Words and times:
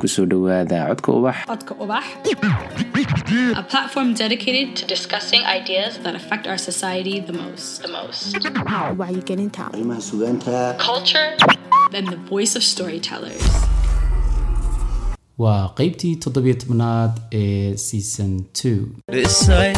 ku 0.00 0.08
soo 0.08 0.26
dhowaada 0.32 0.78
codka 0.88 1.10
ubax. 1.18 1.36
Codka 1.50 1.74
Ubax, 1.84 2.04
a 3.62 3.62
platform 3.72 4.14
dedicated 4.14 4.76
to 4.76 4.86
discussing 4.94 5.42
ideas 5.44 5.98
that 6.04 6.14
affect 6.20 6.46
our 6.46 6.58
society 6.58 7.20
the 7.20 7.32
most. 7.42 7.82
The 7.82 7.88
most. 7.88 8.34
wacyigelinta 9.00 9.62
arrimaha 9.72 10.00
sugaanta 10.10 10.56
Culture, 10.88 11.28
then 11.94 12.04
the 12.14 12.20
voice 12.32 12.54
of 12.56 12.62
storytellers. 12.74 13.44
waa 15.42 15.68
qeybtii 15.76 16.16
toddobiyo 16.24 16.54
tobnaad 16.62 17.12
ee 17.32 17.76
season 17.76 18.32
two. 18.62 18.80
Dhisay 19.12 19.72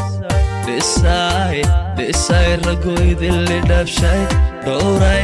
dhisay 0.67 1.63
dhisay 1.99 2.49
ragoydili 2.67 3.59
dhabshay 3.71 4.21
dhowray 4.65 5.23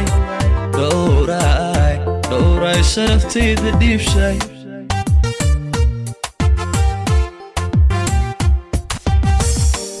dhowray 0.77 1.95
dhowray 2.29 2.79
sharaftayda 2.93 3.71
dhiibshay 3.81 4.35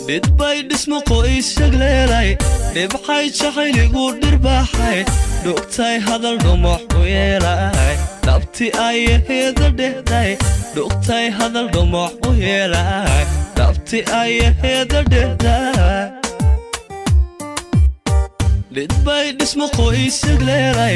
dhidbay 0.09 0.57
dhismo 0.69 0.99
qoys 1.09 1.47
shagleelay 1.57 2.29
dhibxay 2.75 3.25
jacayligu 3.39 4.05
dhirbaaxay 4.21 4.99
dhugtay 5.43 5.95
hadal 6.07 6.37
dhumox 6.45 6.81
u 6.99 7.01
yeelay 7.13 7.95
dhabti 8.27 8.67
ayaheeda 8.87 9.67
dhehday 9.81 10.31
dhugtay 10.75 11.25
hadal 11.39 11.67
dhumox 11.75 12.11
u 12.29 12.31
yeelay 12.45 13.21
dhabti 13.59 13.99
ayaheeda 14.21 15.03
dhehday 15.13 16.07
dhidbay 18.77 19.25
dhismo 19.39 19.67
qoys 19.77 20.19
shagleelay 20.25 20.95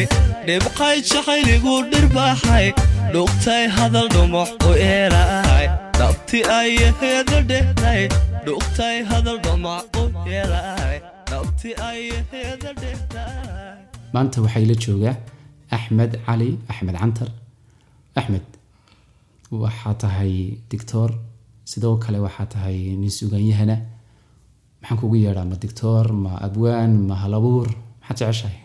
dhibxay 0.50 0.98
jacayligu 1.12 1.76
dhirbaaxay 1.94 2.68
dhugtay 3.14 3.64
hadal 3.78 4.08
dhumox 4.18 4.50
u 4.70 4.76
yeelay 4.84 5.66
dhabti 6.02 6.40
ayaheeda 6.60 7.40
dhehday 7.52 8.02
dhugtay 8.46 8.98
yeelay 10.32 10.98
ayaheeda 11.90 12.72
maanta 14.14 14.42
waxaa 14.46 14.64
ila 14.66 14.76
joogaa 14.86 15.16
axmed 15.76 16.12
cali 16.26 16.50
axmed 16.72 16.96
cantar. 17.02 17.30
Axmed 18.20 18.46
waxaa 19.64 19.94
tahay 20.04 20.34
dictoor 20.72 21.12
sidoo 21.72 21.96
kale 22.04 22.20
waxaa 22.26 22.48
tahay 22.54 22.78
nin 23.02 23.12
sugaanyahana 23.18 23.76
maxaan 24.82 25.00
kugu 25.02 25.16
yeedhaa 25.24 25.48
ma 25.52 25.56
dictoor 25.64 26.06
ma 26.24 26.32
abwaan 26.48 26.94
ma 27.10 27.16
halabuur 27.24 27.70
maxaad 28.02 28.18
jeceshahay? 28.20 28.58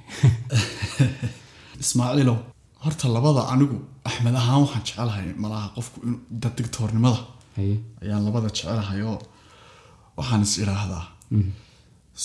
Ismaaciilow 1.83 2.39
horta 2.85 3.07
labada 3.17 3.43
anigu 3.53 3.77
axmed 4.09 4.35
ahaan 4.41 4.61
waxaan 4.65 4.85
jecelahay 4.87 5.27
malaha 5.43 5.67
qofku 5.77 5.99
da 6.43 6.49
haye. 7.57 7.77
ayaan 8.03 8.23
labada 8.27 8.49
jecelahay 8.57 9.01
oo 9.11 9.19
waxaan 10.19 10.43
is 10.47 10.55
idhaahdaa 10.63 11.05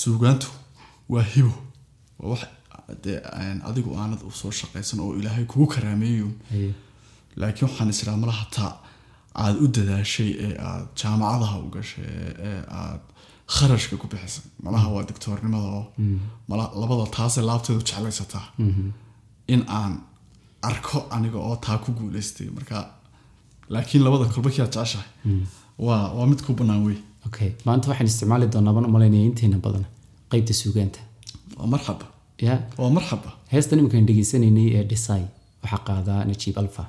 suugaantu 0.02 0.48
waa 1.14 1.24
hibo. 1.34 1.54
Waa 2.20 2.30
wax 2.32 2.42
dee 3.04 3.20
adigu 3.70 3.90
aanad 4.02 4.22
u 4.30 4.32
soo 4.40 4.52
shaqaysan 4.60 5.00
oo 5.04 5.14
ilaahay 5.20 5.46
kugu 5.52 5.66
karaameeyo. 5.74 6.28
Laakiin 7.40 7.68
waxaan 7.70 7.90
is 7.94 8.00
idhaha 8.04 8.18
malaha 8.24 8.46
taa 8.56 8.74
aad 9.44 9.56
u 9.64 9.66
dadaashay 9.76 10.30
ee 10.46 10.54
aad 10.70 10.86
jaamacadaha 11.02 11.56
u 11.66 11.70
gashay 11.76 12.06
ee 12.50 12.62
aad 12.82 13.02
kharashka 13.56 13.96
ku 14.02 14.08
bixisay. 14.12 14.46
Malaha 14.66 14.88
waa 14.96 15.04
digtoornimada 15.10 15.68
oo 15.80 15.86
mala 16.50 16.66
labada 16.82 17.06
taase 17.18 17.40
laabteedu 17.50 17.82
jeclaysataa 17.90 18.46
in 19.54 19.62
aan 19.80 19.94
arko 20.70 20.98
aniga 21.16 21.38
oo 21.48 21.56
taa 21.66 21.78
ku 21.84 21.90
guuleystay 21.98 22.48
marka 22.58 22.78
laakiin 23.74 24.04
labada 24.06 24.26
kolba 24.34 24.50
kii 24.54 24.62
aad 24.66 24.74
jeceshahay. 24.76 25.10
Waa 25.86 26.04
waa 26.18 26.26
mid 26.32 26.42
ku 26.46 26.52
banaan 26.60 26.82
wey 26.88 26.98
okay 27.28 27.50
maanta 27.66 27.86
waxaan 27.92 28.08
isticmaali 28.12 28.46
doonaa 28.54 28.74
baan 28.76 28.86
u 28.90 28.92
malaynaya 28.96 29.26
inteena 29.32 29.58
badan 29.66 29.86
qeybta 30.32 30.54
suugaanta. 30.62 31.00
Waa 31.58 31.68
marxaba 31.74 32.06
ya 32.48 32.56
waa 32.82 32.90
marxaba 32.98 33.30
heestan 33.54 33.80
iminkaan 33.80 34.06
dhegeysanaynay 34.10 34.68
ee 34.78 34.84
dhisay 34.92 35.24
waxaa 35.64 35.82
qaadaa 35.90 36.20
najiib 36.30 36.56
alfa 36.64 36.84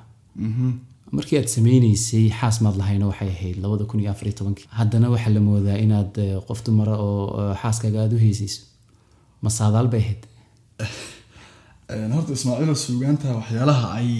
markii 1.16 1.36
aad 1.40 1.48
sameyneysay 1.56 2.26
xaas 2.38 2.56
maad 2.64 2.76
lahayna 2.80 3.04
waxay 3.10 3.28
ahayd 3.36 3.56
labada 3.64 3.84
kun 3.90 3.98
iyo 4.02 4.10
afar 4.14 4.26
iyo 4.28 4.36
tobankii 4.40 4.66
haddana 4.78 5.06
waxaa 5.14 5.32
la 5.36 5.40
moodaa 5.48 5.76
inaad 5.84 6.12
eh, 6.24 6.36
qof 6.48 6.60
dumara 6.66 6.94
oo 7.06 7.22
eh, 7.42 7.54
xaaskaaga 7.62 7.98
aada 8.02 8.14
u 8.18 8.20
heysayso. 8.26 8.62
Ma 9.42 9.50
saadaal 9.58 9.88
bay 9.92 10.00
ahayd. 10.04 10.22
Een, 11.92 12.10
horta 12.16 12.32
ismaaciilo 12.38 12.74
suugaanta 12.86 13.26
waxyaalaha 13.38 13.86
ay 13.98 14.10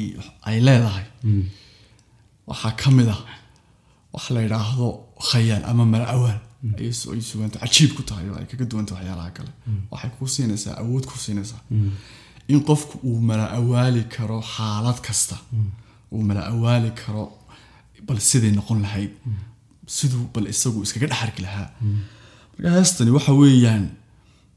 ay 0.49 0.57
leedahay. 0.67 1.05
Waxaa 2.51 2.73
ka 2.81 2.91
mid 2.99 3.09
ah 3.15 3.21
wax 4.15 4.25
la 4.35 4.41
yidhaahdo 4.47 4.89
khayaal 5.31 5.65
ama 5.71 5.85
mala 5.93 6.07
awaal 6.17 6.41
ay 6.81 6.91
su- 7.01 7.11
ay 7.15 7.21
suugaanta 7.29 7.59
cajiib 7.65 7.91
ku 7.97 8.03
tahay 8.09 8.27
ay 8.41 8.47
kaga 8.51 8.65
duwanta 8.71 8.93
waxyaalaha 8.97 9.31
kale. 9.39 9.53
Waxay 9.93 10.11
ku 10.17 10.23
siinaysaa 10.35 10.75
awood 10.83 11.05
ku 11.11 11.17
siinaysaa. 11.25 11.61
In 12.53 12.61
qofku 12.69 12.95
uu 13.09 13.19
mala 13.29 13.45
awaali 13.59 14.03
karo 14.15 14.39
xaalad 14.55 14.99
kasta. 15.07 15.37
Uu 16.15 16.23
mala 16.29 16.43
awaali 16.53 16.91
karo 17.01 17.25
bal 18.07 18.21
siday 18.29 18.53
noqon 18.59 18.81
lahayd. 18.85 19.13
Siduu 19.97 20.25
bal 20.35 20.47
isagu 20.53 20.79
iskaga 20.87 21.07
dhexarki 21.13 21.41
lahaa. 21.47 21.69
Marka 22.55 22.69
heestani 22.77 23.11
waxa 23.17 23.33
weeyaan 23.41 23.85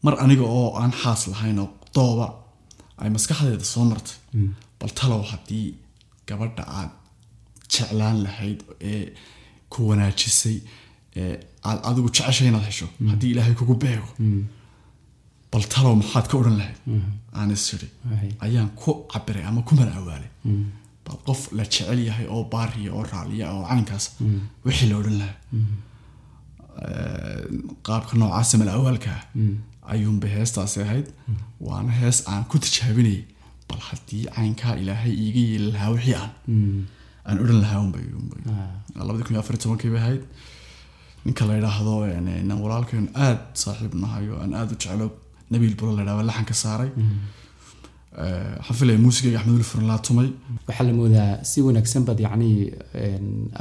mar 0.05 0.13
aniga 0.23 0.43
oo 0.57 0.69
aan 0.81 0.91
xaas 1.01 1.21
lahayn 1.33 1.57
oo 1.63 1.69
dooba 1.95 2.27
ay 3.01 3.09
maskaxdeeda 3.15 3.65
soo 3.73 3.85
martay. 3.91 4.15
Bal 4.79 4.91
talow 4.99 5.21
haddii 5.31 5.67
gabadha 6.27 6.63
aad 6.79 6.91
jeclaan 7.73 8.17
lahayd 8.25 8.59
ee 8.91 9.05
ku 9.71 9.79
wanaajisay 9.89 10.57
ee 11.21 11.33
aad 11.69 11.79
adigu 11.89 12.07
jeceshay 12.15 12.47
inaad 12.51 12.65
hesho. 12.69 12.87
Haddii 13.11 13.31
ilaahay 13.33 13.53
kugu 13.59 13.75
beego. 13.83 14.07
Bal 15.51 15.63
talow 15.73 15.93
maxaad 16.01 16.25
ka 16.31 16.35
odhan 16.41 16.57
lahayd? 16.61 16.77
Aan 17.39 17.51
is 17.55 17.65
Right. 17.73 18.33
ayaan 18.45 18.69
ku 18.81 18.89
cabiray 19.11 19.43
ama 19.49 19.61
ku 19.67 19.71
mala 19.79 19.91
awaalay 19.99 20.29
bal 21.05 21.17
qof 21.27 21.41
la 21.57 21.63
jecel 21.73 21.99
yahay 22.09 22.27
oo 22.33 22.43
baariya 22.53 22.91
oo 22.97 23.03
raaliya 23.11 23.45
oo 23.55 23.63
caynkaas 23.71 24.05
wixii 24.65 24.89
la 24.91 24.95
odhan 25.01 25.17
lahaa. 25.21 25.37
Qaabka 27.87 28.13
noocaasa 28.19 28.57
mala 28.61 28.71
awaalka 28.77 29.09
ah 29.17 29.23
ayuunbay 29.93 30.29
heestaasi 30.37 30.77
ahayd. 30.85 31.07
Waana 31.67 31.91
hees 31.99 32.17
aan 32.31 32.43
ku 32.49 32.55
tijaabinayay. 32.63 33.23
Bal 33.69 33.79
haddii 33.89 34.23
caynkaa 34.35 34.73
ilaahay 34.81 35.13
iiga 35.23 35.41
yeeli 35.51 35.71
lahaa 35.75 35.89
wixii 35.95 36.15
aan 36.21 36.31
aan 37.27 37.37
odhan 37.43 37.59
lahaa 37.63 37.79
unbay 37.85 38.05
unbay. 38.19 38.41
Labadii 39.07 39.23
kun 39.25 39.33
iyo 39.35 39.41
afar 39.43 39.57
tobankii 39.63 39.89
bay 39.93 40.01
ahayd. 40.05 40.23
Ninka 41.25 41.43
la 41.47 41.53
yidhaahdo 41.57 41.93
inaan 42.19 42.59
walaalkeen 42.65 43.05
aad 43.25 43.39
saaxiib 43.63 43.93
nahay 44.03 44.25
oo 44.33 44.39
aan 44.43 44.53
aad 44.59 44.69
u 44.73 44.75
jeclo 44.83 45.07
nabiil 45.53 45.75
bulo 45.79 45.91
la 45.97 46.01
yidhahdo 46.03 46.23
laxan 46.29 46.45
ka 46.51 46.55
saaray 46.63 46.91
Eh, 48.23 48.53
waxaan 48.59 48.77
filaya 48.79 48.97
muusigayga 49.05 49.37
axmedul 49.39 49.63
furan 49.71 49.87
laa 49.91 49.99
tumay. 50.07 50.29
Waxaa 50.67 50.85
la 50.87 50.93
moodaa 50.99 51.31
si 51.49 51.57
wanaagsan 51.65 52.03
baad 52.07 52.19
yacni 52.25 52.49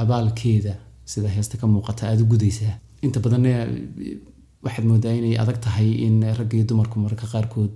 abaalkeeda 0.03 0.73
sida 1.13 1.29
heesta 1.29 1.57
ka 1.61 1.67
muuqata 1.67 2.03
aada 2.09 2.23
u 2.25 2.27
gudaysaa. 2.33 2.75
Inta 3.07 3.21
badanna 3.25 3.49
eh, 3.49 4.19
waxaad 4.65 4.87
moodaa 4.91 5.13
inay 5.21 5.35
adag 5.43 5.59
tahay 5.65 5.91
in 6.07 6.17
ragga 6.39 6.55
iyo 6.57 6.65
dumarku 6.71 6.97
mararka 7.01 7.27
qaarkood 7.33 7.73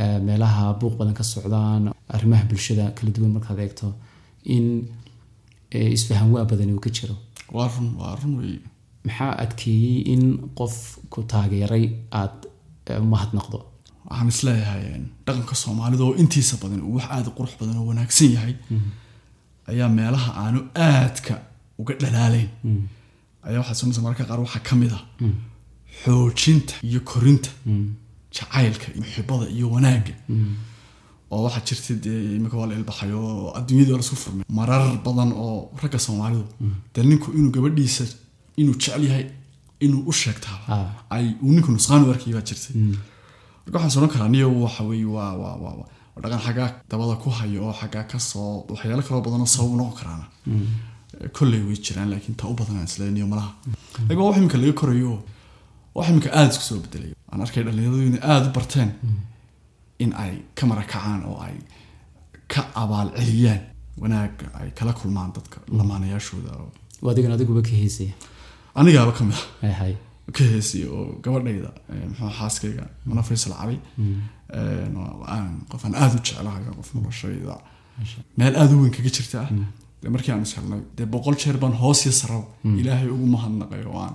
eh, 0.00 0.18
meelaha 0.26 0.62
buuq 0.80 0.94
badan 1.00 1.14
ka 1.18 1.22
socdaan 1.22 1.82
arrimaha 2.14 2.44
bulshada 2.50 2.84
kala 2.96 3.10
duwan 3.16 3.32
markaad 3.36 3.58
eegto 3.64 3.88
in 4.54 4.66
eh, 4.86 5.07
isfahan 5.72 6.28
waa 6.34 6.44
badan 6.50 6.70
uu 6.74 6.80
ka 6.80 6.90
jiro. 6.96 7.16
Maxaa 9.06 9.32
adkeeyey 9.44 9.98
in 10.12 10.22
qof 10.58 10.74
ku 11.12 11.22
taageeray 11.32 11.84
aada 12.20 12.46
eh, 12.90 13.00
mahadnaqdo 13.12 13.58
waxaan 14.08 14.28
is 14.32 14.40
leeyahay 14.46 14.84
dhaqanka 15.26 15.54
soomaalida 15.64 16.02
oo 16.08 16.14
intiisa 16.22 16.56
badan 16.62 16.80
uu 16.86 16.94
wax 16.96 17.06
aada 17.16 17.30
qurux 17.36 17.52
badan 17.60 17.76
oo 17.80 17.86
wanaagsan 17.90 18.30
yahay 18.36 18.54
ayaa 19.70 19.88
meelaha 19.98 20.30
aanu 20.42 20.60
aadka 20.88 21.34
uga 21.80 21.94
dhalaalayn 22.02 22.48
ayaa 23.46 23.58
waxaad 23.62 23.76
soonaysa 23.80 24.02
mararka 24.04 24.24
qaar 24.30 24.40
waxaa 24.46 24.62
ka 24.68 24.74
mid 24.80 24.92
ah 24.98 25.02
xoojinta 26.02 26.74
iyo 26.88 27.00
korinta 27.10 27.50
jacaylka 28.36 28.86
muxibada 29.00 29.46
iyo 29.56 29.66
wanaagga 29.74 30.14
oo 31.32 31.40
waxaa 31.46 31.64
jirta 31.68 31.92
dee 32.04 32.20
imika 32.38 32.56
waa 32.60 32.66
la 32.70 32.74
ilbaxay 32.80 33.12
oo 33.22 33.52
adduunyadii 33.58 33.92
waa 33.94 33.98
lasku 34.02 34.16
furmay. 34.22 34.44
Marar 34.58 34.84
badan 35.06 35.30
oo 35.44 35.56
ragga 35.82 35.98
soomaalidu 36.06 36.44
dee 36.94 37.02
ninku 37.10 37.28
inuu 37.38 37.50
gabadhiisa 37.56 38.04
inuu 38.60 38.74
jecel 38.80 39.04
yahay 39.08 39.26
inuu 39.84 40.02
u 40.10 40.12
sheegtaa 40.22 40.58
Ah. 40.74 40.88
ay 41.14 41.26
uu 41.44 41.52
ninku 41.56 41.70
nusqaan 41.74 42.02
u 42.06 42.10
arkay 42.14 42.32
baa 42.36 42.42
jirtay. 42.48 42.74
Marka 43.64 43.74
waxaan 43.76 43.90
soran 43.94 44.08
karaa 44.14 44.28
niyo 44.34 44.48
waxa 44.64 44.82
weye 44.90 45.04
waa 45.16 45.32
waa 45.42 45.54
waa 45.62 45.74
waa 45.80 45.88
dhaqan 46.22 46.40
xaggaa 46.46 46.70
dabada 46.90 47.14
ku 47.22 47.28
hayo 47.38 47.58
oo 47.66 47.72
xaggaa 47.80 48.04
ka 48.10 48.18
soo 48.30 48.52
waxyaalo 48.70 49.02
kaloo 49.06 49.22
badanoo 49.26 49.46
sabab 49.54 49.72
noqon 49.78 49.96
karaana. 50.00 50.26
Kolley 51.36 51.62
way 51.66 51.76
jiraan 51.84 52.08
laakiin 52.12 52.34
taa 52.40 52.48
u 52.52 52.54
badan 52.60 52.76
aan 52.78 52.84
is 52.90 52.94
leeyahay 52.98 53.14
niyo 53.16 53.26
malaha. 53.32 53.50
Laakiin 53.98 54.18
waa 54.20 54.28
wax 54.30 54.36
imika 54.40 54.58
laga 54.62 54.72
korayo 54.80 55.12
wax 55.96 56.06
imika 56.12 56.28
aada 56.38 56.50
isku 56.52 56.64
soo 56.68 56.78
bedelay 56.84 57.12
aan 57.30 57.40
arkay 57.44 57.62
dhallinyaradu 57.66 58.02
inay 58.08 58.20
aada 58.30 58.46
u 58.50 58.52
barteen 58.56 58.90
in 60.04 60.10
ay 60.22 60.32
ka 60.58 60.66
marakacaan 60.70 61.20
oo 61.28 61.38
ay 61.46 61.54
ka 62.52 62.60
abaal 62.82 63.08
celiyaan. 63.18 63.62
Wanaagga 64.02 64.46
ay 64.60 64.68
kala 64.78 64.92
kulmaan 65.00 65.30
dadka 65.36 65.56
lamaanayaashooda 65.78 66.50
adigan 67.10 67.32
adiguba 67.36 67.62
ka 67.68 67.72
heesaya 67.82 68.12
anigaaba 68.78 69.12
ka 69.18 69.22
mid 69.28 69.34
ah. 69.40 69.44
Hay 69.62 69.72
hay. 69.80 69.94
Ka 70.36 70.42
heesiya 70.52 70.86
oo 70.96 71.04
gabadhayda 71.24 71.70
eh, 71.92 72.04
muxuu 72.10 72.30
xaaskayga 72.38 72.84
mana 73.06 73.22
faysal 73.28 73.52
cabay. 73.60 73.78
Eh, 74.56 74.86
waa- 74.96 75.26
aan 75.34 75.48
qof 75.70 75.82
aan 75.84 75.94
aada 76.02 76.14
u 76.18 76.20
jeclahay 76.26 76.62
qof 76.78 76.90
noloshayda. 76.94 77.56
Meel 78.38 78.54
aada 78.60 78.72
u 78.74 78.80
weyn 78.82 78.92
kaga 78.96 79.10
jirta. 79.16 79.38
Ah 79.44 79.50
dee 80.02 80.10
markii 80.14 80.32
aan 80.34 80.42
is 80.46 80.54
helnay 80.56 80.80
dee 80.96 81.06
boqol 81.14 81.34
jeer 81.42 81.56
baan 81.62 81.72
hoos 81.82 82.00
iyo 82.06 82.12
sarab 82.20 82.44
ilaahay 82.80 83.08
ugu 83.14 83.26
mahadnaqay 83.34 83.82
oo 83.90 83.98
aan 84.04 84.14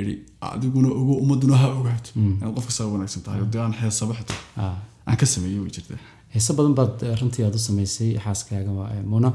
idhi 0.00 0.14
adiguna 0.48 0.88
ogo 1.00 1.12
ummaduna 1.22 1.56
ha 1.62 1.68
ogaato 1.80 2.10
inaad 2.20 2.52
qof 2.56 2.66
kasta 2.68 2.84
wanaagsan 2.94 3.22
tahay. 3.26 3.40
Dee 3.52 3.62
aan 3.64 3.72
heesaba 3.80 4.12
xitaa 4.18 4.40
Ah. 4.64 4.76
Aan 5.08 5.16
ka 5.20 5.26
sameeyey 5.34 5.60
way 5.64 5.70
jirtaa 5.76 5.98
heese 6.34 6.52
badan 6.58 6.74
baad 6.78 7.02
eh, 7.02 7.14
runtii 7.20 7.44
aad 7.46 7.54
u 7.58 7.62
samaysay 7.68 8.10
xaaskaaga 8.24 8.72
eh, 8.94 9.02
muna 9.12 9.30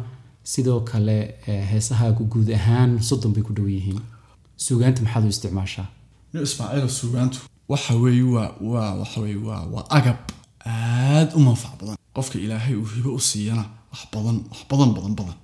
sidoo 0.54 0.80
kale 0.92 1.18
eh, 1.50 1.64
heesahaagu 1.72 2.24
guud 2.34 2.50
ahaan 2.60 2.92
soddon 3.10 3.34
bay 3.36 3.44
ku 3.48 3.54
dhow 3.58 3.68
yihiin. 3.76 4.00
Suugaanta 4.66 5.02
maxaad 5.06 5.24
u 5.26 5.30
isticmaashaa? 5.36 5.88
Ismaaciil 6.48 6.90
suugaantu 7.00 7.40
waxa 7.72 7.94
weeye 8.04 8.24
waa 8.36 8.50
waa 8.72 8.92
waxa 9.02 9.20
weeye 9.26 9.40
waa 9.48 9.62
waa 9.74 9.86
agab 9.98 10.18
aad 10.66 11.30
u 11.38 11.40
manfac 11.48 11.74
badan. 11.82 11.96
Qofka 12.16 12.38
ilaahay 12.46 12.76
uu 12.82 12.86
hibo 12.96 13.12
u 13.20 13.22
siiyana 13.30 13.64
wax 13.92 14.02
badan 14.14 14.38
wax 14.52 14.62
badan 14.72 14.90
badan 14.98 15.14
badan 15.20 15.38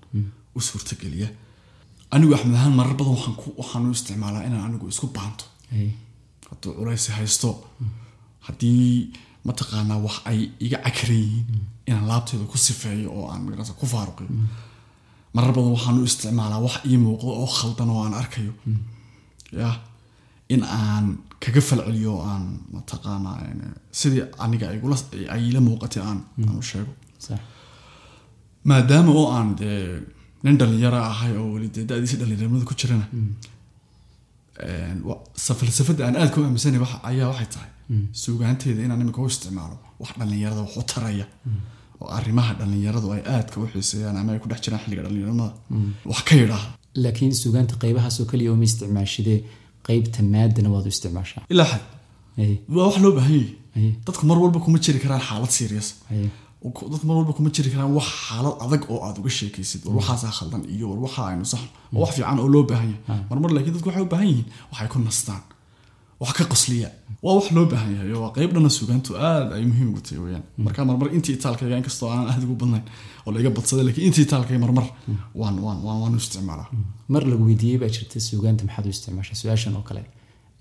u 0.57 0.59
suurtageliya. 0.69 1.29
Anigu 2.13 2.33
axmed 2.35 2.55
ahaan 2.59 2.73
marar 2.79 2.95
badan 2.99 3.13
waxaan 3.17 3.35
ku 3.41 3.47
waxaan 3.61 3.83
u 3.89 3.91
isticmaalaa 3.97 4.43
inaan 4.47 4.63
anigu 4.67 4.85
isku 4.93 5.07
baanto. 5.17 5.45
Hadduu 6.49 6.73
culaysi 6.77 7.11
haysto 7.17 7.49
haddii 8.47 9.13
mataqaanaa 9.47 9.99
wax 10.05 10.15
ay 10.29 10.39
iga 10.65 10.77
cakaran 10.85 11.17
yihiin 11.23 11.47
inaan 11.87 12.07
laabteeda 12.11 12.45
ku 12.51 12.57
sifeeyo 12.67 13.09
oo 13.17 13.25
aan 13.31 13.41
magarasa 13.45 13.73
ku 13.79 13.85
faaruqiyo. 13.93 14.29
Marar 15.35 15.51
badan 15.55 15.71
waxaan 15.75 15.97
u 16.01 16.03
isticmaalaa 16.09 16.61
wax 16.65 16.75
ii 16.89 16.97
muuqdo 17.05 17.31
oo 17.41 17.47
khaldan 17.57 17.89
oo 17.93 18.01
aan 18.05 18.13
arkayo. 18.21 18.53
Ya 19.61 19.69
in 20.53 20.63
aan 20.63 21.05
kaga 21.43 21.61
falceliyo 21.67 22.11
oo 22.17 22.23
aan 22.31 22.45
mataqaanaa 22.75 23.37
een, 23.49 23.61
sidii 23.99 24.23
aniga 24.43 24.65
ay 25.33 25.41
ila 25.49 25.59
muuqatay 25.67 26.01
aan 26.09 26.19
u 26.59 26.61
sheego. 26.71 26.91
Maadaama 28.69 29.11
oo 29.19 29.27
aan 29.37 29.49
dee 29.59 29.81
nin 30.43 30.57
dhalinyaro 30.59 30.97
ahay 31.11 31.33
oo 31.39 31.49
weli 31.53 31.67
dee 31.75 31.85
da-diisi 31.89 32.15
dhalinyarimada 32.21 32.65
ku 32.69 32.73
jirana. 32.79 33.05
Sa- 33.11 33.52
falsafada 35.59 36.01
aan 36.07 36.15
aad 36.21 36.29
ku 36.33 36.39
aaminsanay 36.43 36.79
waxa- 36.85 37.01
ayaa 37.09 37.27
waxay 37.31 37.47
tahay. 37.53 37.69
Suugaanteeda 38.23 38.81
inaan 38.85 39.01
imika 39.03 39.21
u 39.21 39.27
isticmaalo 39.33 39.75
wax 40.01 40.11
dhalinyarada 40.19 40.61
wax 40.65 40.73
u 40.81 40.83
taraya. 40.93 41.25
Oo 42.01 42.09
arrimaha 42.17 42.51
dhalinyaradu 42.59 43.07
ay 43.15 43.21
aadka 43.35 43.55
u 43.61 43.65
xiiseeyaan 43.73 44.17
ama 44.19 44.29
ay 44.33 44.39
ku 44.43 44.47
dhex 44.51 44.59
jiraan 44.65 44.81
xilliga 44.83 45.01
dhalinyarimada 45.05 45.53
wax 46.11 46.19
ka 46.27 46.33
yidhaah 46.41 46.63
laakiin 47.03 47.33
suugaanta 47.41 47.73
qaybahaasoo 47.83 48.25
keliya 48.31 48.51
uma 48.55 48.63
isticmaashidee 48.69 49.39
qaybta 49.87 50.19
maadana 50.33 50.69
waad 50.73 50.85
u 50.89 50.91
isticmaashaa. 50.95 51.43
Ilaa 51.53 51.67
xad 51.71 51.81
waa 52.75 52.85
wax 52.87 52.97
loo 53.03 53.11
baahan 53.17 53.33
yahay. 53.41 53.51
Hay. 53.75 53.89
dadku 54.05 54.23
mar 54.29 54.37
walba 54.43 54.59
kuma 54.65 54.77
jiri 54.85 54.99
karaan 55.03 55.21
xaalad 55.29 55.49
serious 55.59 55.87
Dadku 56.63 57.05
mar 57.07 57.15
walba 57.19 57.33
kuma 57.37 57.49
jiri 57.55 57.69
karaan 57.73 57.91
wax 57.97 58.07
xaalad 58.27 58.55
adag 58.65 58.81
oo 58.91 58.99
aad 59.05 59.17
uga 59.21 59.29
sheekaysid 59.39 59.81
war 59.85 59.95
waxaasaa 59.99 60.31
khaldan 60.37 60.61
iyo 60.75 60.85
war 60.91 60.99
waxa 61.05 61.21
aynu 61.31 61.45
sax 61.53 61.61
oo 61.95 61.99
wax 62.03 62.11
fiican 62.15 62.39
oo 62.43 62.47
loo 62.53 62.63
baahan 62.69 62.89
yahay. 62.93 63.21
Marmar 63.29 63.51
laakiin 63.55 63.73
dadku 63.75 63.87
waxay 63.89 64.03
u 64.07 64.11
baahan 64.13 64.27
yihiin 64.31 64.47
waxay 64.71 64.87
ku 64.93 64.97
nastaan 65.07 65.41
wax 66.21 66.31
ka 66.37 66.43
qosliya 66.53 66.89
waa 67.25 67.33
wax 67.37 67.45
loo 67.55 67.65
baahan 67.71 67.91
yahay 67.95 68.13
waa 68.23 68.31
qayb 68.37 68.51
dhana 68.55 68.69
suugaantu 68.77 69.11
aad 69.29 69.47
ay 69.55 69.63
muhiim 69.69 69.87
ugu 69.91 70.01
tahay 70.05 70.19
weyaan 70.25 70.43
marka 70.65 70.79
marmar 70.89 71.07
intii 71.17 71.35
itaalkayga 71.37 71.75
inkastoo 71.81 72.07
aanan 72.11 72.27
aad 72.31 72.43
ugu 72.47 72.55
badnayn 72.61 72.85
oo 73.25 73.31
laiga 73.35 73.49
badsaday 73.57 73.83
laakiin 73.87 74.05
intii 74.09 74.23
itaalkayga 74.27 74.59
marmar 74.65 74.85
waan 75.41 75.55
waan 75.65 75.77
waan 75.85 75.97
waan 76.03 76.13
u 76.17 76.19
isticmaalaa. 76.23 76.67
Mar 77.13 77.23
lagu 77.31 77.43
weydiiyey 77.49 77.77
baa 77.83 77.89
jirta 77.95 78.15
suugaanta 78.29 78.63
maxaad 78.67 78.85
u 78.89 78.91
isticmaashaa? 78.95 79.35
Su'aashan 79.41 79.73
oo 79.79 79.83
kale 79.89 80.01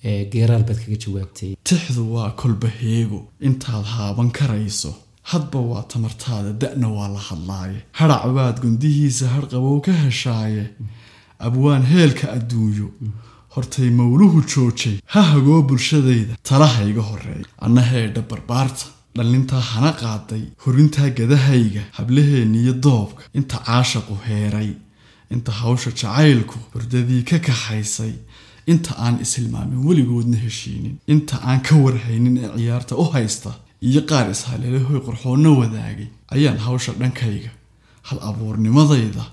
ee 0.08 0.22
geeraal 0.32 0.64
baad 0.68 0.78
kaga 0.82 0.96
jawaabtay. 1.04 1.50
Tixdu 1.68 2.02
waa 2.14 2.30
kolba 2.40 2.68
heego 2.80 3.18
intaad 3.48 3.84
haaban 3.94 4.30
karayso 4.38 4.92
hadba 5.30 5.58
waa 5.70 5.82
tamartaada 5.92 6.52
da'na 6.62 6.88
waa 6.96 7.08
la 7.14 7.20
hadlaaye. 7.28 7.78
Hadhac 7.98 8.24
baad 8.36 8.56
gundihiisa 8.62 9.28
hadhqabow 9.34 9.80
ka 9.86 9.92
heshaaye. 9.92 10.64
Abwaan 11.46 11.84
heelka 11.92 12.26
adduunyo. 12.36 12.88
Hortay 13.54 13.90
mawluhu 13.90 14.42
joojay. 14.52 14.96
Ha 15.12 15.22
hagoo 15.32 15.62
bulshadayda. 15.68 16.34
Talaha 16.48 16.84
iga 16.90 17.02
horreeya 17.10 17.46
anna 17.64 17.82
heedha 17.92 18.22
barbaarta. 18.30 18.86
Dhallintaa 19.16 19.60
hana 19.72 19.90
qaaday. 20.02 20.44
Horintaa 20.64 21.10
gadahayga. 21.18 21.82
Hablaheeniyo 21.98 22.72
doobka. 22.84 23.22
Inta 23.38 23.56
caashaqu 23.66 24.14
heeray. 24.28 24.70
Inta 25.34 25.52
hawsha 25.52 25.90
jacaylku 25.90 26.56
hurdadii 26.74 27.22
ka 27.30 27.38
kaxaysay. 27.46 28.14
Inta 28.72 28.92
aan 29.04 29.16
ishilmaamin 29.24 29.84
weligoodna 29.86 30.36
heshiinin. 30.44 30.96
Inta 31.12 31.36
aan 31.48 31.60
ka 31.66 31.76
warhaynin 31.84 32.36
ee 32.44 32.50
ciyaarta 32.56 32.96
u 33.02 33.04
haysta 33.14 33.50
iyo 33.88 34.00
qaar 34.10 34.26
ishaleelahoy 34.34 35.00
qorxoonna 35.06 35.50
wadaagay 35.60 36.08
ayaan 36.34 36.58
hawsha 36.66 36.92
dhankayga 37.00 37.50
hal 38.08 38.18
abuurnimadayda 38.28 39.24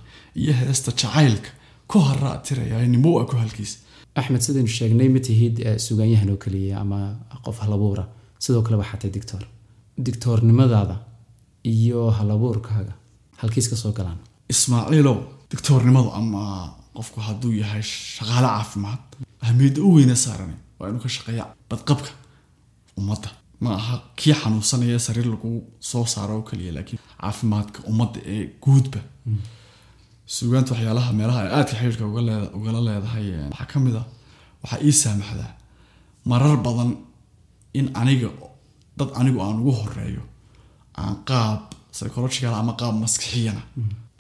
iyo 0.42 0.54
heesta 0.62 0.92
jacaylka 1.02 1.50
ku 1.90 1.98
haraa 2.08 2.38
tirayaa 2.46 2.88
nimo 2.94 3.10
waa 3.18 3.26
ku 3.30 3.36
halkiis. 3.44 3.72
Axmed 4.20 4.42
sidaynu 4.46 4.68
sheegnay 4.78 5.10
ma 5.16 5.20
tihid 5.28 5.56
eh, 5.68 5.78
suugaanyahan 5.86 6.30
oo 6.34 6.38
keliya 6.44 6.76
ama 6.84 7.00
qof 7.46 7.58
halabuura. 7.64 8.04
Sidoo 8.44 8.62
kale 8.66 8.78
waxaa 8.82 8.98
tahay 9.02 9.14
dictor 9.18 9.44
dictoornimadaada 10.06 10.96
iyo 11.74 12.02
halabuurkaaga 12.18 12.94
halkiis 13.42 13.68
ka 13.72 13.76
soo 13.76 13.92
galaan. 13.98 14.20
Ismaaciilow 14.54 15.18
digtoornimadu 15.52 16.10
ama 16.20 16.42
qofku 16.98 17.20
hadduu 17.28 17.52
yahay 17.62 17.82
shaqaale 18.16 18.48
caafimaad 18.56 19.02
ahmiyadda 19.46 19.80
u 19.88 19.90
weyna 19.96 20.16
saarane 20.26 20.56
waa 20.80 20.90
inuu 20.90 21.02
ka 21.06 21.10
shaqeeya 21.16 21.46
badqabka 21.70 22.10
ummadda 23.00 23.30
ma 23.64 23.70
aha 23.80 23.96
kii 24.20 24.34
xanuunsanaya 24.42 25.00
sariir 25.06 25.28
lagu 25.34 25.50
soo 25.90 26.06
saaro 26.14 26.34
oo 26.38 26.44
keliya 26.50 26.72
laakiin 26.78 27.00
caafimaadka 27.22 27.80
ummadda 27.92 28.20
ee 28.34 28.44
guudba. 28.64 29.00
Suugaanta 30.36 30.72
waxyaalaha 30.74 31.12
meelaha 31.20 31.40
ay 31.46 31.50
aadka 31.58 31.76
xiriirka 31.80 32.06
ugala 32.58 32.80
leedahay 32.88 33.26
waxaa 33.52 33.68
ka 33.72 33.78
mid 33.86 33.96
a 34.02 34.04
waxaa 34.64 34.80
ii 34.88 34.94
saamaxdaa 35.04 35.52
marar 36.30 36.58
badan 36.66 36.92
in 37.80 37.88
aniga 38.02 38.30
dad 38.98 39.10
anigu 39.20 39.40
aan 39.46 39.58
ugu 39.62 39.72
horeeyo 39.82 40.24
aan 41.02 41.16
qaab 41.30 41.60
psychological 41.96 42.54
ama 42.62 42.74
qaab 42.82 42.96
maskixiyana 43.04 43.62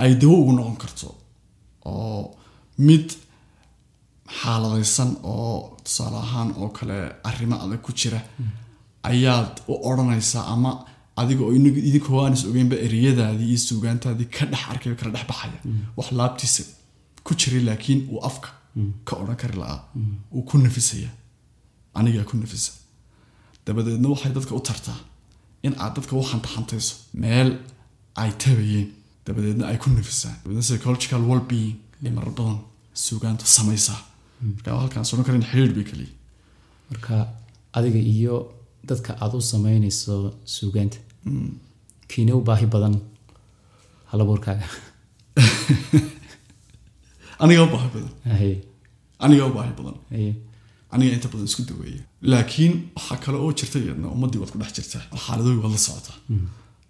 ay 0.04 0.12
dawo 0.22 0.36
ugu 0.42 0.52
noqon 0.58 0.78
karto 0.84 1.08
oo 1.92 2.22
mid 2.88 3.08
xaaladaysan 4.40 5.12
oo 5.34 5.78
tusaale 5.84 6.18
ahaan 6.26 6.50
oo 6.62 6.70
kale 6.78 6.98
arrimo 7.30 7.56
adag 7.64 7.82
ku 7.86 7.92
jira 8.00 8.20
ayaad 9.12 9.54
u 9.72 9.74
odhanaysaa 9.90 10.46
ama 10.54 10.72
adiga 11.22 11.44
oo 11.48 11.52
inig- 11.60 11.84
idinkoo 11.90 12.20
aan 12.24 12.34
is 12.38 12.44
ogeynba 12.50 12.76
ereyadaadii 12.86 13.48
iyo 13.54 13.58
suugaantaadii 13.68 14.26
ka 14.36 14.44
dhex 14.52 14.64
arkayo 14.72 14.96
kala 15.00 15.12
dhex 15.16 15.26
baxaya. 15.32 15.60
Wax 15.98 16.08
laabtiisa 16.20 16.64
ku 17.26 17.32
jiray 17.40 17.64
laakiin 17.70 18.00
uu 18.12 18.20
afka 18.30 18.50
ka 19.08 19.14
odhan 19.22 19.36
kari 19.42 19.56
la'aa 19.62 19.80
uu 20.36 20.42
ku 20.50 20.56
nafisaya. 20.66 21.10
Anigaa 21.98 22.24
ku 22.30 22.36
nafisa. 22.38 22.72
Dabadeedna 23.66 24.08
waxay 24.14 24.32
dadka 24.38 24.54
u 24.60 24.62
tartaa 24.70 25.00
in 25.66 25.74
aad 25.84 25.94
dadka 25.98 26.14
u 26.20 26.24
xantaxantayso 26.32 26.94
meel 27.24 27.50
ay 28.22 28.32
tabayeen. 28.44 28.88
Dabadeedna 29.26 29.64
ay 29.72 29.78
ku 29.84 29.88
nafisaan. 29.98 30.36
Dabadeedna 30.44 30.66
psychological 30.70 31.22
well-being 31.30 31.76
ee 32.06 32.10
marar 32.18 32.32
badan 32.40 32.60
suugaantu 33.06 33.46
samaysaa. 33.58 34.00
Marka 34.56 34.70
halkaan 34.82 35.06
soodhan 35.10 35.26
karin 35.28 35.44
xiriir 35.52 35.74
bay 35.78 35.84
kaliya 35.90 36.12
marka 36.90 37.16
adiga 37.78 38.00
iyo 38.16 38.36
dadka 38.90 39.12
aad 39.24 39.34
u 39.38 39.42
sameynayso 39.54 40.14
suugaanta 40.56 40.98
kiina 42.12 42.32
u 42.40 42.42
baahi 42.50 42.66
badan 42.76 42.96
halabuurkaaga 44.12 44.68
aniga 47.44 47.64
u 47.64 47.70
baahi 47.74 47.90
badan. 47.96 48.14
Aniga 49.26 49.44
u 49.50 49.54
baahi 49.58 49.74
badan. 49.80 49.96
Aniga 50.94 51.12
inta 51.18 51.28
badan 51.34 51.46
isku 51.52 51.64
daweeya. 51.70 52.04
Laakiin 52.32 52.74
waxaa 52.96 53.18
kale 53.24 53.38
oo 53.46 53.52
jirta 53.60 53.78
iyadna 53.80 54.08
ummadii 54.16 54.40
waad 54.42 54.52
ku 54.54 54.58
dhex 54.62 54.72
jirtaa 54.78 55.04
oo 55.14 55.20
xaaladooyi 55.26 55.60
waad 55.64 55.72
la 55.76 55.82
socotaa 55.88 56.18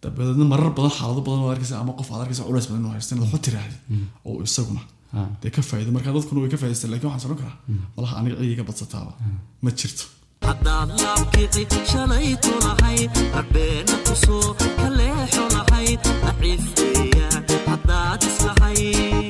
dabadeedna 0.02 0.46
marar 0.54 0.72
badan 0.78 0.94
xaalado 1.00 1.22
badan 1.28 1.42
waad 1.46 1.54
arkaysa 1.56 1.76
ama 1.84 1.92
qof 2.00 2.10
aad 2.12 2.22
arkaysa 2.24 2.44
culays 2.48 2.68
badan 2.70 2.82
inuu 2.82 2.94
haysto 2.96 3.12
inaad 3.16 3.26
waxu 3.28 3.40
tiraahdi 3.48 3.76
oo 4.28 4.38
isaguna. 4.48 4.82
Ah. 5.18 5.28
dee 5.42 5.52
ka 5.56 5.62
faa'iido 5.70 5.92
marka 5.96 6.10
dadkuna 6.18 6.40
way 6.44 6.50
ka 6.54 6.58
faa'iidaystaan 6.62 6.92
laakiin 6.94 7.10
waxaan 7.10 7.24
soran 7.26 7.38
karaa 7.42 7.58
malaha 7.96 8.14
aniga 8.20 8.36
cidiga 8.42 8.64
badsataaba 8.70 9.12
ma 9.64 9.70
jirto 9.80 10.04
haddaad 10.50 10.90
laabkici 11.04 11.64
shalaytu 11.92 12.52
lahayd 12.66 13.12
rabbeena 13.38 13.96
ku 14.06 14.14
soo 14.26 14.48
kaleexo 14.82 15.44
lahayd 15.56 16.00
naciifeeya 16.26 17.30
haddaad 17.72 18.22
islahayd 18.30 19.29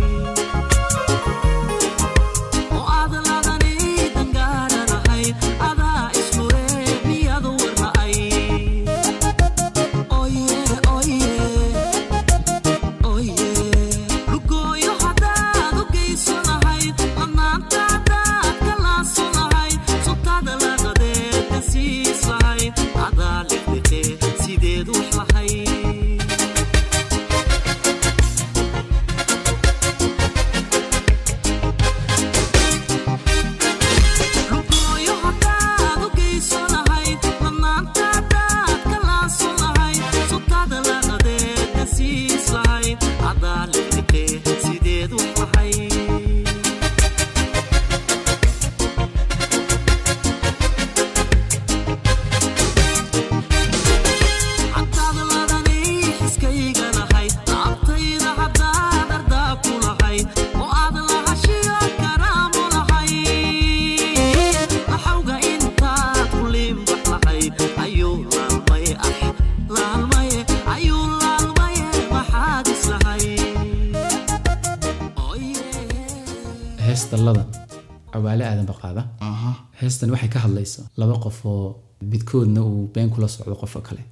heestan 80.10 80.16
waxay 80.16 80.30
ka 80.34 80.39
hadlaysaa 80.46 80.86
laba 81.00 81.16
qof 81.24 81.39
oo 81.46 81.66
midkoodna 82.12 82.62
uu 82.70 82.88
been 82.94 83.10
kula 83.13 83.28
socdo 83.28 83.56
qofka 83.62 83.82
kale. 83.88 84.04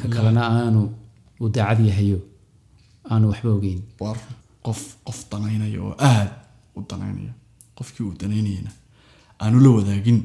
Ka 0.00 0.06
kalena 0.14 0.42
aanu 0.58 0.80
uu 1.40 1.48
daacad 1.54 1.80
yahayo 1.88 2.18
aanu 3.10 3.24
waxba 3.30 3.50
ogeyn. 3.58 3.80
War 4.00 4.16
qof 4.66 4.80
qof 5.06 5.18
danaynaya 5.30 5.78
oo 5.86 5.94
aada 6.10 6.32
u 6.76 6.80
danaynaya 6.90 7.32
qofkii 7.78 8.04
uu 8.08 8.14
danaynayana 8.20 8.70
aanu 9.42 9.56
la 9.64 9.70
wadaagin 9.76 10.18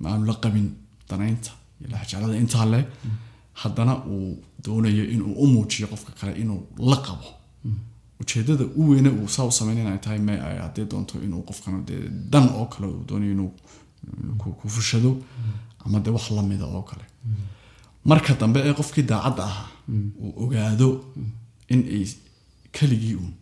ma 0.00 0.06
aanu 0.12 0.24
la 0.30 0.34
qabin 0.42 0.68
danaynta 1.10 1.50
iyo 1.80 1.88
laxjeclada 1.92 2.34
intaa 2.42 2.66
le 2.72 2.80
haddana 3.62 3.94
uu 4.12 4.28
doonayo 4.64 5.04
inuu 5.14 5.32
u 5.42 5.46
muujiyo 5.52 5.86
qofka 5.92 6.12
kale 6.18 6.32
inuu 6.42 6.60
la 6.90 6.96
qabo. 7.06 7.26
Ujeedada 8.20 8.64
u 8.80 8.82
weyne 8.90 9.08
uu 9.18 9.28
saa 9.34 9.44
u 9.50 9.52
sameyn 9.58 9.78
inay 9.82 9.98
tahay 10.04 10.18
me 10.28 10.32
ay 10.46 10.56
haddii 10.64 10.84
doonto 10.92 11.14
inuu 11.26 11.42
qofkan 11.48 11.74
dee 11.88 12.02
dan 12.32 12.46
oo 12.58 12.66
kale 12.72 12.86
uu 12.92 13.02
doonayo 13.08 13.32
inuu 13.36 13.50
inuu 14.22 14.36
ku 14.42 14.48
ku 14.58 14.64
fushado 14.74 15.10
ama 15.84 15.96
dee 16.04 16.10
wax 16.16 16.26
lamida 16.36 16.64
oo 16.76 16.82
kale. 16.90 17.04
Marka 18.08 18.34
dambe 18.40 18.58
ee 18.68 18.74
qofkii 18.78 19.02
daacadda 19.10 19.42
ahaa 19.50 19.68
uu 20.22 20.32
ogaado 20.44 20.88
in 21.72 21.80
ay 21.96 22.04
keligii 22.76 23.14
uun 23.22 23.34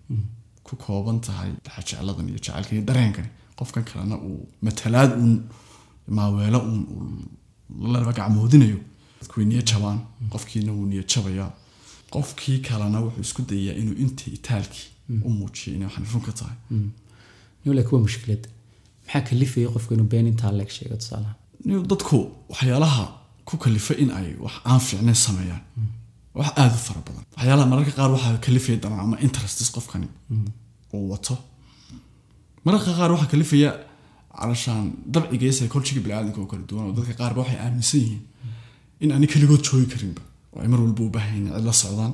ku 0.66 0.72
kooban 0.82 1.18
tahay 1.26 1.50
jecladan 1.88 2.26
iyo 2.30 2.38
jacaylkan 2.44 2.74
iyo 2.78 2.84
dareenkani 2.90 3.28
qofkan 3.58 3.84
kalena 3.88 4.16
uu 4.28 4.40
matalaad 4.66 5.10
uun 5.20 5.34
maaweelo 6.16 6.58
uun 6.70 6.82
uu 6.94 7.92
laba 7.92 8.12
gacmoodinayo. 8.18 8.78
Dadku 9.20 9.34
way 9.40 9.46
niya 9.50 9.62
jabaan 9.70 9.98
qofkiina 10.32 10.70
wuu 10.76 10.86
niya 10.92 11.02
jabayaa 11.12 11.50
qofkii 12.14 12.58
kalena 12.68 12.98
wuxuu 13.04 13.20
isku 13.26 13.40
dayayaa 13.48 13.78
inuu 13.80 13.96
intii 14.04 14.32
itaalkii 14.38 14.86
u 15.26 15.28
muujiyo 15.38 15.70
inay 15.76 15.90
run 16.12 16.22
ka 16.26 16.32
tahay. 16.38 16.56
Mushkilad 18.04 18.44
maxaa 19.12 19.22
kalifaya 19.28 19.68
qofka 19.74 19.90
inuu 19.96 20.08
been 20.12 20.26
intaa 20.32 20.52
leeg 20.58 20.70
sheego 20.76 20.96
tusaalaha 21.02 21.34
dadku 21.90 22.16
waxyaalaha 22.52 23.04
ku 23.48 23.54
kalifa 23.64 23.92
in 24.02 24.10
ay 24.18 24.28
wax 24.44 24.54
aan 24.70 24.80
fiicnayn 24.86 25.14
sameeyaan. 25.26 25.62
Wax 26.38 26.48
aada 26.60 26.74
u 26.78 26.82
fara 26.86 27.00
badan. 27.06 27.24
Waxyaalaha 27.36 27.66
mararka 27.72 27.92
qaar 27.98 28.10
waxaa 28.16 28.38
kalifaya 28.46 28.76
danan 28.84 29.00
ama 29.04 29.16
interests 29.26 29.70
qofkani 29.76 30.06
uu 30.94 31.06
wato. 31.12 31.34
Mararka 32.64 32.90
qaar 32.98 33.10
waxaa 33.14 33.30
kalifaya 33.34 33.70
calashaan 34.40 34.86
dabciga 35.14 35.44
iyo 35.46 35.52
psychologiga 35.56 36.00
biniaadanka 36.04 36.38
oo 36.42 36.46
kala 36.52 36.62
duwan 36.70 36.84
oo 36.88 36.92
dadka 36.98 37.12
qaarba 37.20 37.38
waxay 37.42 37.58
aaminsan 37.64 38.00
yihiin 38.04 38.22
in 39.02 39.10
ani 39.16 39.26
keligood 39.32 39.62
joogi 39.66 39.86
karinba. 39.92 40.22
Oo 40.52 40.60
ay 40.62 40.68
mar 40.72 40.80
walba 40.84 41.02
u 41.08 41.10
baahan 41.16 41.32
yihiin 41.36 41.52
cid 41.56 41.64
la 41.68 41.72
socdaan. 41.82 42.12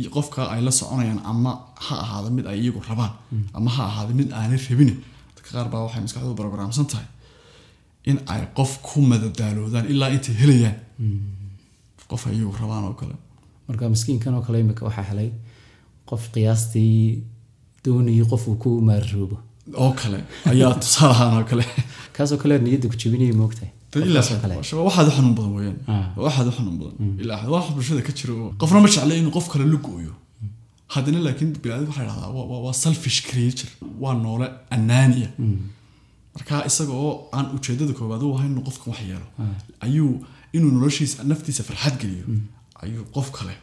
Iyo 0.00 0.10
qofka 0.16 0.40
ay 0.52 0.60
la 0.66 0.70
soconayaan 0.78 1.20
ama 1.30 1.52
ha 1.86 1.94
ahaada 2.04 2.28
mid 2.36 2.44
ay 2.50 2.56
iyagu 2.62 2.80
rabaan 2.90 3.12
ama 3.56 3.68
ha 3.76 3.82
ahaada 3.90 4.12
mid 4.20 4.28
aanay 4.38 4.58
rabin 4.70 4.90
dadka 5.44 5.58
qaar 5.58 5.68
baa 5.70 5.84
waxay 5.86 6.02
maskaxdooda 6.02 6.36
programsan 6.42 6.86
tahay 6.86 7.06
in 8.10 8.18
ay 8.26 8.42
qof 8.54 8.72
ku 8.82 9.00
madadaaloodaan 9.00 9.86
ilaa 9.92 10.08
intay 10.16 10.34
helayaan. 10.42 10.76
Qof 12.08 12.26
ay 12.26 12.34
iyagu 12.36 12.52
rabaan 12.60 12.84
oo 12.84 12.94
kale. 13.00 13.14
Marka 13.68 13.88
miskiinkan 13.88 14.34
oo 14.34 14.42
kale 14.46 14.60
imika 14.60 14.84
waxaa 14.88 15.06
helay 15.10 15.30
qof 16.08 16.22
qiyaastii 16.34 17.22
doonayay 17.84 18.26
qof 18.32 18.48
uu 18.48 18.56
ku 18.62 18.70
maarroobo. 18.88 19.36
Oo 19.82 19.92
kale 20.00 20.18
ayaa 20.50 20.74
tusaalahaan 20.82 21.34
oo 21.38 21.44
kale. 21.50 21.64
Kaasoo 22.14 22.38
kale 22.42 22.54
niyadda 22.58 22.86
ku 22.92 22.96
jebinaya 23.02 23.34
moogtahay 23.40 23.72
ilaa 24.08 24.22
waxaad 24.88 25.08
u 25.10 25.14
xanuun 25.16 25.34
badan 25.38 25.52
weeyaan. 25.56 25.78
Ah. 25.92 26.06
waxaad 26.26 26.46
u 26.50 26.52
xanuun 26.58 26.76
badan. 26.80 26.96
Ilaa 27.22 27.38
xad 27.40 27.50
wax 27.54 27.66
bulshada 27.76 28.02
ka 28.08 28.12
jira 28.18 28.32
oo 28.42 28.50
qofna 28.60 28.78
ma 28.84 28.88
jecla 28.94 29.14
inuu 29.20 29.32
qof 29.36 29.46
kale 29.52 29.64
la 29.72 29.78
gooyo 29.86 30.14
haddana 30.94 31.18
laakiin 31.26 31.50
biniaadam 31.62 31.88
waxaa 31.90 32.06
dhahdaa 32.10 32.30
waa- 32.64 32.72
selfish 32.84 33.18
creature 33.28 33.70
waa 34.02 34.14
noole 34.24 34.46
anaaniya. 34.76 35.30
Marka 36.34 36.54
isaga 36.70 36.92
oo 37.06 37.12
aan 37.36 37.46
ujeedada 37.56 37.92
koowaad 37.98 38.22
u 38.26 38.34
ahayn 38.36 38.50
inuu 38.52 38.64
qofkan 38.68 38.88
wax 38.92 39.00
yeelo 39.10 39.26
ayuu 39.86 40.12
inuu 40.56 40.70
noloshiisa 40.76 41.24
naftiisa 41.30 41.62
farxad 41.68 41.94
geliyo. 42.02 42.24
Ayuu 42.82 43.04
qof 43.14 43.28
kale 43.36 43.54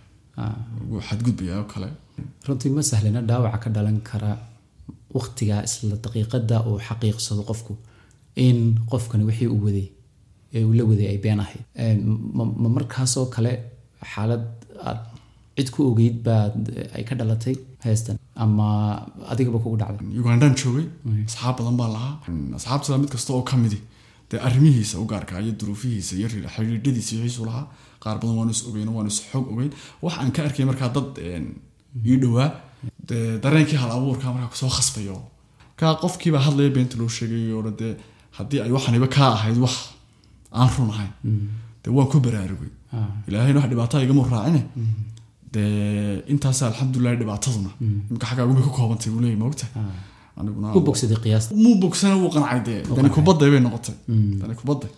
ugu 0.83 0.97
xadgudbaya 1.07 1.53
oo 1.61 1.67
kale. 1.73 1.87
Runtii 2.47 2.69
ma 2.75 2.81
sahlana 2.91 3.19
dhaawaca 3.29 3.57
ka 3.63 3.69
dhalan 3.75 3.99
kara 4.09 4.31
waqtiga 5.17 5.55
isla 5.67 5.95
daqiiqada 6.05 6.57
uu 6.69 6.77
xaqiiqsado 6.87 7.43
qofku 7.49 7.73
in 8.45 8.59
qofkani 8.91 9.23
wixii 9.29 9.47
uu 9.55 9.61
waday 9.65 9.87
ee 10.55 10.63
uu 10.67 10.73
la 10.77 10.83
waday 10.89 11.07
ay 11.11 11.17
been 11.25 11.39
ahayd. 11.45 11.63
Ma 12.63 12.67
markaasoo 12.77 13.25
kale 13.35 13.51
xaalad 14.13 14.45
aad 14.89 14.99
cid 15.61 15.69
ku 15.75 15.79
ogeyd 15.91 16.17
baad 16.27 16.53
ay 16.97 17.03
ka 17.09 17.13
dhalatay 17.19 17.55
heestan 17.85 18.17
ama 18.43 18.67
adigaba 19.31 19.59
kugu 19.63 19.77
dhacday? 19.81 20.07
Ugandaan 20.21 20.53
joogay. 20.61 20.85
Asxaab 21.29 21.55
badan 21.59 21.75
baan 21.81 21.91
lahaa. 21.97 22.13
Asxaabtada 22.57 22.97
mid 23.03 23.09
kasta 23.13 23.31
oo 23.37 23.43
kamidi 23.51 23.79
dee 24.29 24.39
arrimihiisa 24.47 24.95
u 25.03 25.05
gaarka 25.11 25.39
iyo 25.43 25.53
duruufihiisa 25.59 26.13
iyo 26.19 26.27
xidhiidhadiisa 26.55 27.13
xiisu 27.23 27.45
lahaa. 27.49 27.65
Qaar 28.03 28.17
badan 28.21 28.35
waanu 28.39 28.51
is 28.55 28.61
ogeyn 28.69 28.89
waanu 28.97 29.09
is 29.13 29.19
xog 29.31 29.45
ogeyn. 29.53 29.71
Wax 30.03 30.13
aan 30.21 30.31
ka 30.35 30.39
arkay 30.47 30.65
markaa 30.69 30.89
dad 30.95 31.09
ii 32.09 32.17
dhowaa 32.23 32.49
dee 33.09 33.25
dareenkii 33.43 33.77
hal 33.81 33.91
abuurka 33.97 34.27
markaa 34.33 34.49
ku 34.53 34.57
soo 34.61 34.69
khasbayo 34.77 35.17
markaa 35.69 35.93
qofkiibaa 36.03 36.43
hadlaya 36.47 36.69
beenta 36.75 36.95
loo 37.01 37.09
sheegay 37.17 37.43
oo 37.57 37.71
dee 37.81 37.93
haddii 38.37 38.61
ay 38.65 38.71
waxaniba 38.77 39.07
kaa 39.15 39.31
ahayd 39.37 39.57
wax 39.65 39.75
aan 40.59 40.69
run 40.77 40.89
ahayn 40.95 41.11
dee 41.83 41.91
waan 41.97 42.07
ku 42.11 42.17
baraarugay. 42.25 42.71
Ah. 42.95 43.07
ilaahayna 43.27 43.59
wax 43.61 43.69
dhibaataa 43.71 44.01
igama 44.05 44.21
raacine 44.33 44.61
dee 45.53 46.23
intaas 46.33 46.59
alxamdulilah 46.69 47.13
dhibaataduna 47.21 47.71
imika 48.11 48.63
ku 48.67 48.71
koobantay 48.77 49.09
buu 49.13 49.21
maogta 49.43 49.65
aniguna 50.39 50.67
u 50.77 50.79
bogsaday 50.87 51.17
qiyaasta 51.23 51.51
muu 51.63 51.75
bogsana 51.83 52.15
wuu 52.21 52.29
qancay 52.35 52.59
dee 52.67 52.79
dani 52.97 53.09
kubadday 53.17 53.49
bay 53.53 53.59
noqotay 53.65 53.95
dani 54.41 54.53
kubadday 54.61 54.89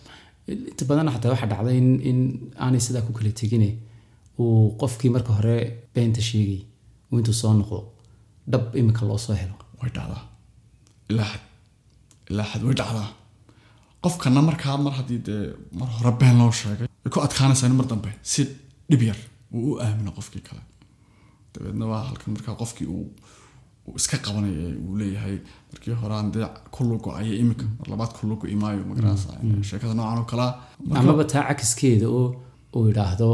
inta 0.70 0.82
badan 0.88 1.08
xataa 1.14 1.30
waxaa 1.32 1.48
dhacday 1.52 1.76
in, 2.10 2.18
aanay 2.64 2.80
sidaa 2.86 3.02
ku 3.06 3.12
kala 3.16 3.30
tegine 3.40 3.68
uu 4.42 4.62
qofkii 4.80 5.10
marka 5.14 5.30
hore 5.38 5.56
beenta 5.94 6.20
sheegay 6.28 6.60
uu 7.10 7.16
intuu 7.20 7.34
soo 7.40 7.52
noqdo 7.60 7.78
dhab 8.52 8.64
imika 8.80 9.02
loo 9.08 9.18
soo 9.24 9.34
helo 9.42 9.54
way 9.80 9.90
dhacdaa 9.96 10.22
ilaa 11.10 11.28
xad 11.32 11.42
ilaa 12.30 12.46
xad 12.50 12.62
way 12.66 12.74
dhacdaa 12.80 13.08
qofkana 14.04 14.40
markaa 14.48 14.76
mar 14.86 14.92
haddii 14.98 15.18
dee 15.28 15.42
mar 15.78 15.88
hore 15.96 16.12
been 16.20 16.36
loo 16.40 16.52
sheegay 16.60 16.88
way 17.02 17.10
ku 17.14 17.18
adkaanaysaa 17.26 17.68
in 17.70 17.76
mar 17.80 17.86
dambe 17.92 18.10
si 18.32 18.40
dhib 18.90 19.02
yar 19.08 19.16
uu 19.54 19.62
u 19.70 19.80
aamino 19.84 20.10
qofkii 20.18 20.42
kale. 20.48 20.62
Dabeedna 21.54 21.84
waa 21.92 22.02
halkan 22.08 22.30
markaa 22.34 22.54
qofkii 22.62 22.86
uu 22.96 23.06
iska 23.98 24.16
qabanaya 24.24 24.68
uu 24.86 24.94
leeyahay 25.00 25.36
markii 25.72 25.94
hore 26.02 26.14
aan 26.18 26.28
dee 26.34 26.46
ku 26.74 26.80
lugo 26.90 27.08
ayay 27.20 27.36
imika 27.42 27.64
mar 27.78 27.86
labaad 27.92 28.12
ku 28.18 28.22
lugo 28.30 28.44
imaayo 28.54 28.82
magarasa 28.90 29.28
sheekada 29.68 29.94
noocan 29.98 30.18
oo 30.22 30.24
kalea 30.32 30.50
amaba 31.00 31.24
taa 31.32 31.42
cakiskeeda 31.48 32.06
oo 32.18 32.26
uu 32.76 32.84
idhaahdo 32.92 33.28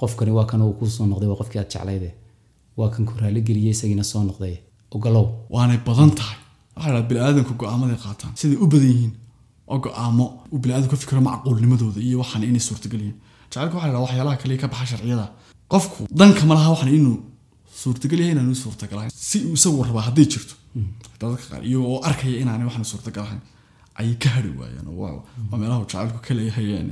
qofkani 0.00 0.30
waa 0.38 0.46
kan 0.50 0.62
uu 0.66 0.72
kuu 0.78 0.88
soo 0.96 1.06
noqday 1.10 1.28
waa 1.32 1.36
qofkii 1.40 1.60
aad 1.60 1.70
jeclayde. 1.74 2.10
Waa 2.78 2.88
kan 2.94 3.04
ku 3.08 3.12
raaligeliyey 3.22 3.70
isagiina 3.76 4.04
soo 4.12 4.22
noqday. 4.28 4.56
Ogolow. 4.94 5.26
Waanay 5.54 5.78
badan 5.88 6.10
tahay. 6.18 6.36
Waxaa 6.76 6.90
dhaha 6.94 7.02
biniaadanku 7.10 7.54
go'aamaday 7.60 7.96
qaataan. 8.04 8.32
Siday 8.40 8.58
u 8.64 8.66
badan 8.72 8.88
yihiin 8.94 9.12
oo 9.72 9.78
go'aamo 9.84 10.24
uu 10.52 10.58
biniaadanku 10.62 10.90
ka 10.94 11.00
fikiro 11.02 11.20
macquulnimadooda 11.28 12.00
iyo 12.08 12.16
waxaan 12.22 12.42
inay 12.50 12.60
suurtagal 12.68 13.00
yihiin. 13.04 13.18
Jacaylka 13.50 13.74
waxaa 13.78 13.92
la 13.94 14.00
waxyaalaha 14.04 14.36
kaliya 14.42 14.58
ka 14.62 14.68
baxa 14.72 14.86
sharciyada 14.90 15.26
qofku 15.72 16.00
danka 16.20 16.42
ma 16.48 16.54
laha 16.58 16.68
waxan 16.74 16.90
inuu 16.98 17.16
suurtagal 17.82 18.18
yahay 18.22 18.32
inaanu 18.36 18.54
suurtagalahayn 18.64 19.12
si 19.28 19.36
uu 19.46 19.54
isagu 19.58 19.82
rabaa 19.88 20.04
hadday 20.08 20.26
jirto. 20.32 20.54
Iyagoo 21.68 21.90
oo 21.94 22.00
arkaya 22.08 22.36
inaanay 22.42 22.66
waxna 22.68 22.84
suurtagalahayn 22.92 23.40
ayay 24.00 24.14
ka 24.22 24.28
hari 24.34 24.50
waayaan. 24.60 24.86
Oo 24.90 25.00
waa 25.50 25.58
meelaha 25.60 25.80
jacaylku 25.84 26.18
ka 26.26 26.32
leeyahay 26.38 26.66
een, 26.80 26.90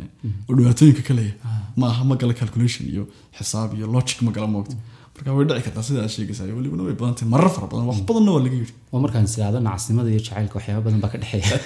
oo 0.48 0.54
dhibaatooyinka 0.58 1.02
ka 1.08 1.14
leeyahay. 1.18 1.38
Ma 1.78 1.86
aha 1.92 2.02
ma 2.10 2.14
gala 2.20 2.34
calculation 2.40 2.84
iyo 2.92 3.04
xisaab 3.38 3.70
iyo 3.78 3.86
logic 3.94 4.18
ma 4.26 4.30
gala 4.36 4.46
moogta. 4.54 4.76
Marka 5.14 5.30
way 5.36 5.44
dhici 5.48 5.62
kartaa 5.66 5.82
sida 5.88 5.98
aad 6.04 6.10
sheegaysaa 6.16 6.46
iyo 6.48 6.56
welibana 6.58 6.82
way 6.88 6.94
badan 7.00 7.14
tahay 7.18 7.30
marar 7.34 7.50
fara 7.56 7.66
badan 7.72 7.86
wax 7.90 7.98
badanna 8.08 8.30
waa 8.36 8.42
laga 8.46 8.56
yidhi. 8.60 8.74
Waa 8.92 9.00
markaan 9.04 9.24
is 9.28 9.34
idhaahdo 9.38 9.58
nacasnimada 9.66 10.08
iyo 10.14 10.20
jacaylka 10.26 10.54
waxyaaba 10.58 10.82
badan 10.86 11.00
baa 11.04 11.12
ka 11.14 11.18
dhexeeya 11.22 11.58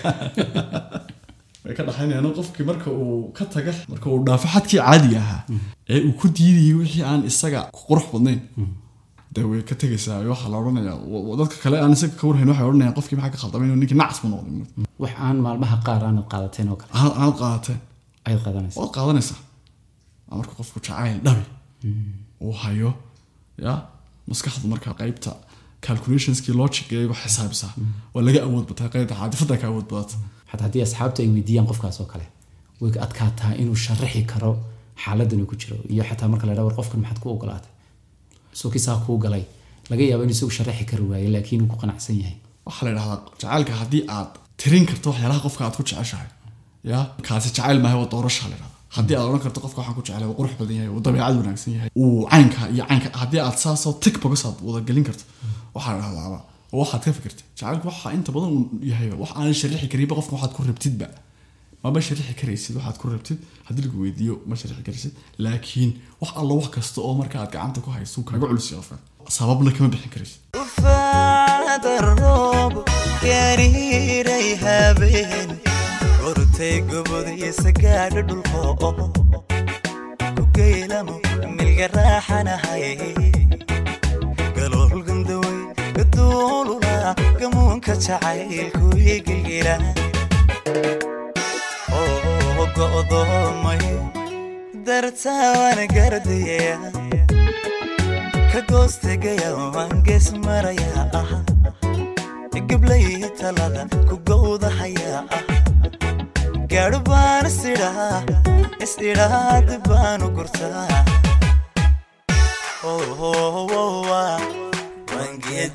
way 1.69 1.75
ka 1.79 1.83
dhaxaynayaan 1.89 2.33
qofkii 2.39 2.65
marka 2.71 2.89
uu 3.03 3.17
ka 3.39 3.45
taga 3.55 3.73
marka 3.93 4.07
uu 4.13 4.21
dhaafo 4.29 4.47
xadkii 4.55 4.81
caadiga 4.87 5.19
ahaa 5.25 5.43
ee 5.93 6.01
uu 6.09 6.13
ku 6.21 6.27
diidayay 6.37 6.75
wixii 6.83 7.05
aan 7.11 7.21
isaga 7.31 7.61
ku 7.75 7.81
qurux 7.89 8.07
badnayn. 8.13 8.41
Dee 9.35 9.45
way 9.51 9.61
ka 9.69 9.75
tegaysaa 9.83 10.19
waxaa 10.33 10.51
la 10.53 10.57
odhanayaa 10.63 10.97
wa- 11.29 11.37
dadka 11.41 11.57
kale 11.65 11.77
aan 11.85 11.93
isaga 11.97 12.15
ka 12.21 12.25
warhayn 12.29 12.49
waxay 12.53 12.67
odhanayaan 12.71 12.95
qofkii 12.99 13.17
maxaa 13.19 13.33
ka 13.35 13.39
khaldamay 13.43 13.67
inuu 13.69 13.79
ninkii 13.83 13.99
nacas 14.03 14.19
ku 14.23 14.27
noqday. 14.33 14.55
Wax 15.03 15.13
aan 15.27 15.37
maalmaha 15.47 15.77
qaar 15.87 16.01
aanad 16.09 16.27
qaadateen 16.33 16.69
oo 16.73 16.77
kale. 16.81 16.91
Aan 17.01 17.13
aad 17.23 17.35
qaadateen? 17.43 17.79
Ayaad 18.27 18.43
qaadanaysa 18.47 18.77
waad 18.81 18.93
qaadanaysaa? 18.97 19.39
Marka 20.41 20.53
qofku 20.61 20.79
jacayl 20.87 21.19
dhabi 21.27 21.45
uu 22.45 22.53
hayo 22.63 22.91
ya 23.65 23.73
maskaxdu 24.31 24.67
markaa 24.73 24.95
qaybta 25.01 25.31
calculationskii 25.87 26.55
logic 26.61 26.87
ee 26.97 27.05
wax 27.11 27.19
xisaabisaa 27.25 27.73
waa 28.15 28.23
laga 28.29 28.41
awood 28.47 28.65
bataa 28.71 28.89
qaybta 28.95 29.15
caadifada 29.21 29.55
ka 29.61 29.67
awood 29.71 29.87
badata 29.93 30.17
xataa 30.51 30.65
haddii 30.67 30.83
asxaabta 30.87 31.19
ay 31.23 31.29
weydiiyaan 31.35 31.67
qofkaas 31.71 31.97
oo 32.03 32.07
kale 32.13 32.27
way 32.81 32.91
adkaataa 33.07 33.53
inuu 33.63 33.77
sharaxi 33.87 34.23
karo 34.33 34.51
xaaladan 35.05 35.41
ku 35.51 35.55
jiro 35.61 35.77
iyo 35.95 36.03
xataa 36.11 36.29
marka 36.33 36.45
la 36.49 36.63
war 36.67 36.75
qofkan 36.81 37.01
maxaad 37.03 37.19
ku 37.23 37.29
ogolaatay. 37.35 37.71
Isagoo 38.55 38.73
kisaa 38.75 38.97
kuu 39.07 39.19
galay 39.25 39.45
laga 39.91 40.03
yaabo 40.11 40.23
in 40.27 40.31
isagu 40.35 40.51
sharaxi 40.59 40.85
kari 40.91 41.05
waaye 41.11 41.29
laakiin 41.35 41.61
uu 41.65 41.69
ku 41.73 41.77
qanacsan 41.83 42.17
yahay. 42.21 42.37
Waxaa 42.67 42.85
la 42.87 42.91
idhahdaa 42.95 43.19
jacaylka 43.41 43.73
haddii 43.81 44.03
aad 44.17 44.31
tirin 44.61 44.85
karto 44.91 45.07
waxyaalaha 45.11 45.41
qofka 45.47 45.63
aad 45.67 45.77
ku 45.79 45.83
jeceshahay 45.89 46.29
ya 46.91 46.99
kaasi 47.27 47.49
jacayl 47.57 47.79
maaha 47.85 47.97
waa 48.01 48.11
doorasha 48.15 48.43
la 48.51 48.57
idhahdaa 48.59 48.77
haddii 48.97 49.17
aad 49.19 49.27
odhan 49.31 49.43
karto 49.47 49.59
qofka 49.65 49.79
waxaan 49.81 49.97
ku 49.99 50.03
jecelahay 50.07 50.29
wuu 50.31 50.37
qurux 50.41 50.53
badan 50.61 50.75
yahay 50.79 50.91
wuu 50.95 51.03
dabeecad 51.07 51.37
wanaagsan 51.41 51.73
yahay. 51.77 51.91
Uu 52.03 52.19
caynka 52.33 52.61
iyo 52.75 52.85
caynka 52.91 53.09
haddii 53.23 53.41
aad 53.47 53.57
saasoo 53.65 53.93
tig 54.05 54.15
bogas 54.23 54.43
aad 54.49 54.57
wada 54.67 54.81
gelin 54.89 55.05
karto 55.09 55.25
waxaa 55.75 55.93
la 55.97 56.01
dhahdaaba 56.05 56.39
waxaad 56.81 57.03
ka 57.05 57.11
fikirtay 57.19 57.45
jacaylku 57.59 57.87
waxaa 57.91 58.13
inta 58.19 58.31
badan 58.37 58.51
uu 58.57 58.65
yahay 58.91 59.09
wax 59.23 59.31
aanan 59.39 59.55
sharixi 59.61 59.89
karinba 59.93 60.15
qofka 60.19 60.33
waxaad 60.37 60.53
ku 60.57 60.61
rabtidba 60.71 61.07
maba 61.85 62.01
sharixi 62.09 62.35
karaysid 62.41 62.75
waxaad 62.79 62.97
ku 63.01 63.07
rabtid 63.15 63.39
haddii 63.67 63.83
lagu 63.87 63.97
weydiiyo 64.05 64.35
ma 64.49 64.55
sharixi 64.61 64.83
karaysid 64.89 65.13
laakiin 65.45 65.91
wax 66.21 66.31
alla 66.41 66.53
wax 66.59 66.69
kasta 66.77 66.99
oo 67.09 67.15
marka 67.21 67.37
aad 67.43 67.51
gacanta 67.55 67.79
ku 67.85 67.91
hayso 67.97 68.15
uu 68.21 68.25
kaaga 68.31 68.47
culus 68.51 68.69
yahay 68.73 68.99
sababna 69.39 69.71
kama 69.77 69.89
bixin 69.95 70.11
karaysid 70.15 70.41
gaduulula 86.23 87.15
gamuunka 87.41 87.95
jacaylku 88.05 88.87
igilgira 89.15 89.75
oo 91.99 92.65
go'doomay 92.77 93.85
dartaawana 94.87 95.85
gardaya 95.95 96.77
ka 98.53 98.61
goostegaya 98.71 99.51
waan 99.75 99.95
gees 100.07 100.27
marayaa 100.47 101.07
ah 101.21 101.31
gablay 102.71 103.07
talada 103.41 103.83
ku 104.09 104.15
gowdahayaa 104.29 105.23
ah 105.39 105.43
gaadho 106.73 106.99
baan 107.11 107.47
isidhaa 107.51 108.19
is-idhaad 108.85 109.69
baanu 109.89 110.27
gurtaa 110.37 111.05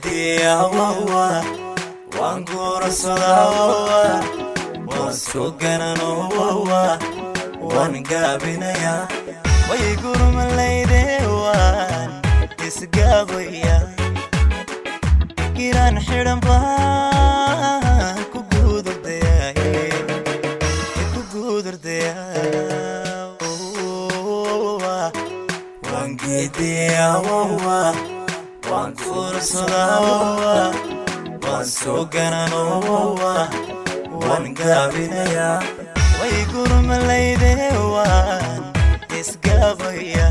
geediyawawa 0.04 1.26
waan 2.20 2.44
guurasadaa 2.46 4.20
waan 4.88 5.14
sogananowawa 5.14 6.82
waan 7.74 7.96
gaabinayaa 8.10 9.08
way 9.70 9.88
gurmalayde 10.04 11.04
waan 11.44 12.10
isgaabaya 12.68 13.78
giraan 15.58 15.96
xidhan 16.08 16.40
baan 16.48 18.20
ku 18.34 18.40
guudurdaya 18.52 19.54
ku 21.14 21.22
guudurdaya 21.32 22.16
waan 25.92 26.12
geediyawawa 26.24 27.40
waan 27.66 27.96
kuursadaa 29.44 30.72
waan 31.44 31.66
sogananowa 31.68 33.34
waan 34.22 34.46
gaabinayaa 34.60 35.60
way 36.20 36.38
gurmalayde 36.52 37.52
waan 37.94 38.64
isgaabaya 39.20 40.28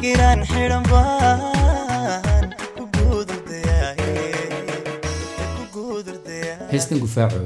giraan 0.00 0.40
xidhan 0.50 0.84
baan 0.90 2.44
ku 2.76 2.84
guudurdaya 2.94 3.90
heestan 6.72 6.98
gufaaco 7.04 7.40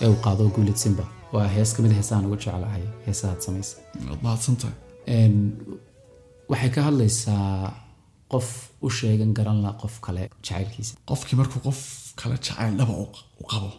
ee 0.00 0.06
uu 0.08 0.16
qaado 0.24 0.48
guulid 0.56 0.76
simba. 0.84 1.04
Waa 1.32 1.48
hees 1.56 1.74
ka 1.76 1.82
mid 1.82 1.92
a 1.92 1.94
heesahan 2.00 2.24
ugu 2.26 2.36
jeclahay 2.44 2.82
heesahaad 3.06 3.40
samaysa. 3.46 3.76
Mahadsantahay 4.22 5.32
waxay 6.50 6.70
ka 6.76 6.80
hadlaysaa 6.88 7.72
qof 8.32 8.48
u 8.86 8.88
sheegan 8.98 9.32
garan 9.38 9.58
la 9.64 9.70
qof 9.82 9.94
kale 10.04 10.22
jacaylkiisa. 10.44 10.94
Qofkii 11.08 11.36
markuu 11.40 11.60
qof 11.66 11.78
kale 12.20 12.34
jacayl 12.44 12.74
dhaba 12.78 12.94
u 13.02 13.44
qabo 13.50 13.70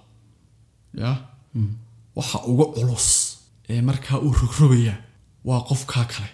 ya? 1.01 1.11
Waxa 2.17 2.37
uga 2.51 2.65
culus 2.75 3.07
ee 3.71 3.81
markaa 3.89 4.17
uu 4.25 4.33
rogrogaya 4.41 4.95
waa 5.47 5.61
qofkaa 5.69 6.05
kale. 6.13 6.29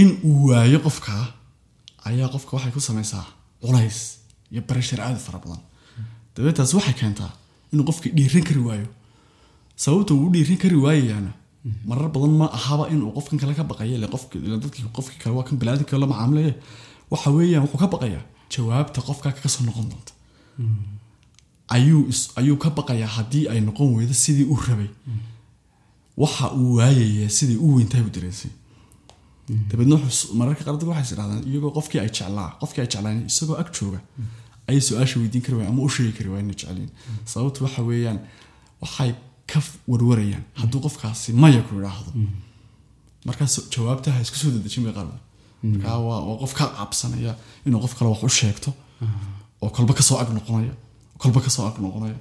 In 0.00 0.08
uu 0.28 0.40
waayo 0.50 0.78
qofkaa 0.86 1.24
ayaa 2.08 2.28
qofka 2.34 2.50
waxay 2.56 2.72
ku 2.76 2.80
samaysaa 2.88 3.26
culays 3.62 3.98
iyo 4.52 4.60
barashar 4.68 5.00
aada 5.00 5.18
fara 5.26 5.38
badan. 5.44 5.60
Dabeetaas 6.34 6.72
waxay 6.78 6.94
keentaa 7.00 7.32
inuu 7.72 7.84
qofkii 7.88 8.12
dhiiran 8.18 8.44
kari 8.48 8.60
waayo. 8.68 8.86
Sababta 9.82 10.14
uu 10.14 10.26
u 10.26 10.32
dhiiran 10.34 10.58
kari 10.62 10.76
waayayaana 10.84 11.32
marar 11.88 12.08
badan 12.14 12.32
ma 12.40 12.46
ahaba 12.58 12.84
inuu 12.92 13.10
qofkan 13.16 13.38
kale 13.42 13.54
ka 13.58 13.64
baqayo 13.70 13.92
ile 13.98 14.06
qofki 14.96 15.16
kale 15.22 15.34
waa 15.36 15.44
kan 15.48 15.56
balaadinka 15.60 15.98
la 16.02 16.06
macaamilaye 16.12 16.52
waxa 17.12 17.28
weeyaan 17.36 17.62
wuxuu 17.64 17.80
ka 17.82 17.88
baqayaa 17.94 18.24
jawaabta 18.52 19.00
qofkaa 19.08 19.32
kaga 19.36 19.48
soo 19.54 19.64
noqon 19.68 19.86
doonta. 19.90 20.12
Ayuu 22.40 22.56
ka 22.62 22.68
baqayaa 22.78 23.08
haddii 23.16 23.46
ay 23.52 23.60
noqon 23.68 23.94
weydo 23.96 24.12
sidii 24.24 24.44
uu 24.52 24.58
rabay. 24.68 24.90
Waxa 26.22 26.46
uu 26.58 26.76
waayaya 26.78 27.28
sidii 27.38 27.56
u 27.64 27.66
weyntahay 27.76 28.02
buu 28.06 28.10
dareensay. 28.16 28.50
Dabeedna 29.70 29.96
mararka 30.38 30.62
qaar 30.64 30.74
dadku 30.76 30.90
waxay 30.92 31.04
is 31.06 31.12
idhahdaan 31.14 31.42
iyagoo 31.48 31.70
qofkii 31.78 32.00
ay 32.04 32.08
jeclaa 32.16 32.50
qofkii 32.60 32.82
ay 32.84 32.88
jeclaan 32.92 33.18
isagoo 33.30 33.56
ag 33.62 33.68
jooga 33.76 34.00
ayay 34.68 34.80
su'aasha 34.88 35.16
weydiin 35.22 35.42
kari 35.44 35.56
waayeen 35.58 35.74
ama 35.74 35.82
u 35.86 35.90
sheegi 35.94 36.12
kari 36.18 36.28
waayeen 36.32 36.46
inay 36.50 36.58
jeceliin 36.60 36.90
sababtu 37.32 37.58
waxa 37.64 37.82
weeyaan 37.88 38.18
waxay 38.82 39.10
ka 39.50 39.58
warwarayaan. 39.90 40.44
Hadduu 40.60 40.80
qofkaasi 40.86 41.28
maya 41.42 41.60
ku 41.66 41.72
idhaahdo 41.80 42.10
markaas 43.26 43.54
jawaabtaha 43.74 44.18
isku 44.24 44.36
soo 44.42 44.50
dedejin 44.54 44.82
bay 44.86 44.92
qaarba 44.98 45.16
markaa 45.72 45.98
waa 46.08 46.36
qof 46.42 46.52
ka 46.58 46.64
cabsanaya 46.78 47.32
inuu 47.66 47.80
qof 47.84 47.94
kale 47.98 48.08
wax 48.12 48.22
u 48.28 48.30
sheegto 48.40 48.70
oo 49.62 49.70
kolba 49.76 49.92
ka 49.98 50.02
soo 50.08 50.18
ag 50.22 50.28
noqonaya 50.36 50.74
kolba 51.22 51.40
ka 51.44 51.50
soo 51.56 51.66
ag 51.68 51.76
noqonaya. 51.84 52.16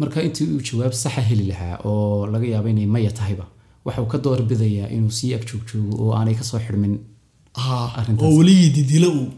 Marka 0.00 0.18
intii 0.26 0.46
uu 0.54 0.60
jawaab 0.68 0.92
saxa 1.02 1.20
heli 1.28 1.44
lahaa 1.50 1.74
oo 1.88 2.26
laga 2.32 2.46
yaabo 2.52 2.68
inay 2.72 2.86
maya 2.94 3.10
tahayba 3.18 3.46
waxuu 3.86 4.06
ka 4.12 4.18
doorbidayaa 4.24 4.88
inuu 4.96 5.10
sii 5.18 5.32
ag 5.36 5.42
joogjoogo 5.50 5.92
oo 6.02 6.12
aanay 6.18 6.34
ka 6.40 6.44
soo 6.50 6.58
xidhmin 6.66 6.94
Ah, 7.60 7.88
oo 8.24 8.32
weli 8.38 8.56
didilo 8.76 9.08
uu 9.20 9.28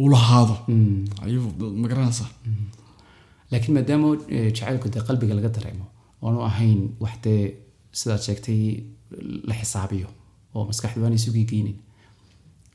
uu 0.00 0.08
lahaado. 0.12 0.56
Ayuu 1.24 1.46
ma 1.80 1.86
garanaysaa 1.90 2.28
laakiin 3.50 3.74
maadaama 3.76 4.06
eh, 4.34 4.48
jacaylku 4.56 4.86
dee 4.94 5.02
qalbiga 5.08 5.34
laga 5.38 5.48
dareemo 5.56 5.84
oonu 6.22 6.38
ahayn 6.48 6.80
wax 7.02 7.14
dee 7.24 7.42
sidaad 7.98 8.20
sheegtay 8.26 8.62
la 9.48 9.54
xisaabiyo 9.60 10.08
oo 10.54 10.64
maskaxdu 10.68 11.04
aanay 11.04 11.18
sugii 11.26 11.44
geynin 11.50 11.76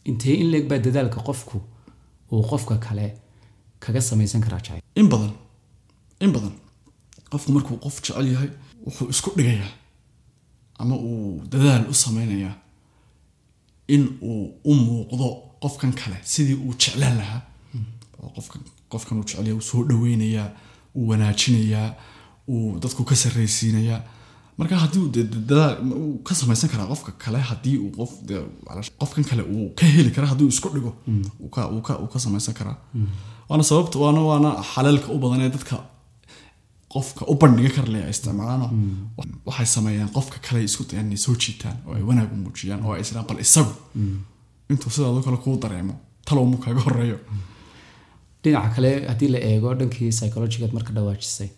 intee 0.10 0.34
in 0.41 0.47
leeg 0.53 0.65
baa 0.69 0.77
dadaalka 0.86 1.19
qofku 1.27 1.58
uu 2.31 2.43
qofka 2.51 2.75
kale 2.86 3.08
kaga 3.84 4.01
samaysan 4.10 4.41
karaa 4.45 4.60
jacayl 4.65 4.81
in 4.99 5.08
badan 5.13 5.31
in 6.23 6.31
badan. 6.36 6.51
Qofku 7.31 7.51
markuu 7.55 7.77
qof 7.86 7.95
jecel 8.03 8.27
yahay 8.34 8.49
wuxuu 8.86 9.08
isku 9.13 9.29
dhigayaa 9.38 9.71
ama 10.81 10.95
uu 11.08 11.41
dadaal 11.51 11.84
u 11.91 11.93
sameynayaa 12.03 12.55
in 13.95 14.03
uu 14.29 14.43
u 14.69 14.73
muuqdo 14.86 15.27
qofkan 15.63 15.93
kale 15.99 16.17
sidii 16.31 16.53
uu 16.65 16.73
jeclaan 16.81 17.15
lahaa. 17.21 17.41
Oo 18.21 18.29
qofkan 18.36 18.62
qofkan 18.91 19.17
uu 19.19 19.23
jecel 19.27 19.45
yahay 19.47 19.53
uu 19.60 19.62
soo 19.71 19.84
dhaweynayaa 19.89 20.49
uu 20.97 21.05
wanaajinayaa 21.10 21.89
uu 22.53 22.79
dadku 22.84 23.01
ka 23.10 23.15
sarraysiinayaa 23.23 24.01
marka 24.58 24.75
uu 26.01 26.17
ka 26.27 26.34
samaysan 26.39 26.69
karaa 26.73 26.88
qofka 26.91 27.12
kale 27.23 27.39
haddii 27.49 27.77
uu 27.84 27.91
qof 28.99 29.12
kale 29.29 29.43
uu 29.55 29.65
ka 29.79 29.86
heli 29.95 30.12
kara 30.15 30.27
haddii 30.31 30.45
uu 30.47 30.53
isku 30.55 30.69
dhigo 30.75 30.91
ka 32.13 32.19
samaysan 32.25 32.53
karaa. 32.60 32.77
Waana 33.49 33.63
sababta 33.69 33.95
waana 34.03 34.21
waana 34.29 34.49
xaleelka 34.73 35.08
u 35.15 35.17
badan 35.23 35.41
dadka 35.55 35.75
qofka 36.93 37.23
u 37.31 37.34
bandhiga 37.41 37.71
kar 37.75 37.88
le 37.93 37.99
isticmaalaano 38.13 38.67
waxay 39.47 39.65
sameeyaan 39.75 40.10
qofka 40.17 40.38
kale 40.45 40.60
isku 40.69 40.84
dayaan 40.89 41.17
soo 41.25 41.36
jiitaan 41.43 41.77
oo 41.88 41.93
ay 41.97 42.03
wanaag 42.10 42.29
u 42.36 42.38
muujiyaan 42.43 42.81
oo 42.86 42.93
ay 42.95 43.01
isdhaan 43.05 43.25
bal 43.29 43.39
isagu. 43.45 43.73
Intuu 44.71 44.89
sidaadoo 44.95 45.23
kale 45.27 45.38
kuu 45.43 45.55
dareemo 45.63 45.93
talow 46.27 46.45
mu 46.51 46.58
kaaga 46.63 46.81
horeeyo. 46.88 47.17
Dhinaca 48.43 48.69
kale 48.75 48.91
haddii 49.10 49.27
la 49.34 49.39
eego 49.49 49.67
dhankii 49.79 50.10
psychologigaad 50.17 50.73
marka 50.77 50.91
dhawaajisay 50.97 51.49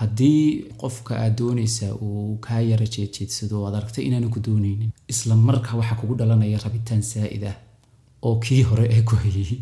haddii 0.00 0.44
qofka 0.82 1.12
aad 1.22 1.34
doonaysa 1.40 1.86
uu 2.06 2.36
kaa 2.46 2.60
yara 2.70 2.86
jeedjeedsado 2.94 3.54
oo 3.60 3.66
aad 3.66 3.74
aragtay 3.80 4.04
inaanu 4.08 4.28
ku 4.34 4.40
dooneynin 4.46 4.90
isla 5.12 5.34
marka 5.48 5.70
waxaa 5.80 5.98
kugu 6.00 6.14
dhalanaya 6.20 6.58
rabitaan 6.64 7.02
saa'id 7.12 7.44
ah 7.50 7.56
oo 8.26 8.34
kii 8.44 8.62
hore 8.68 8.84
ee 8.94 9.02
ku 9.08 9.14
hayay 9.22 9.52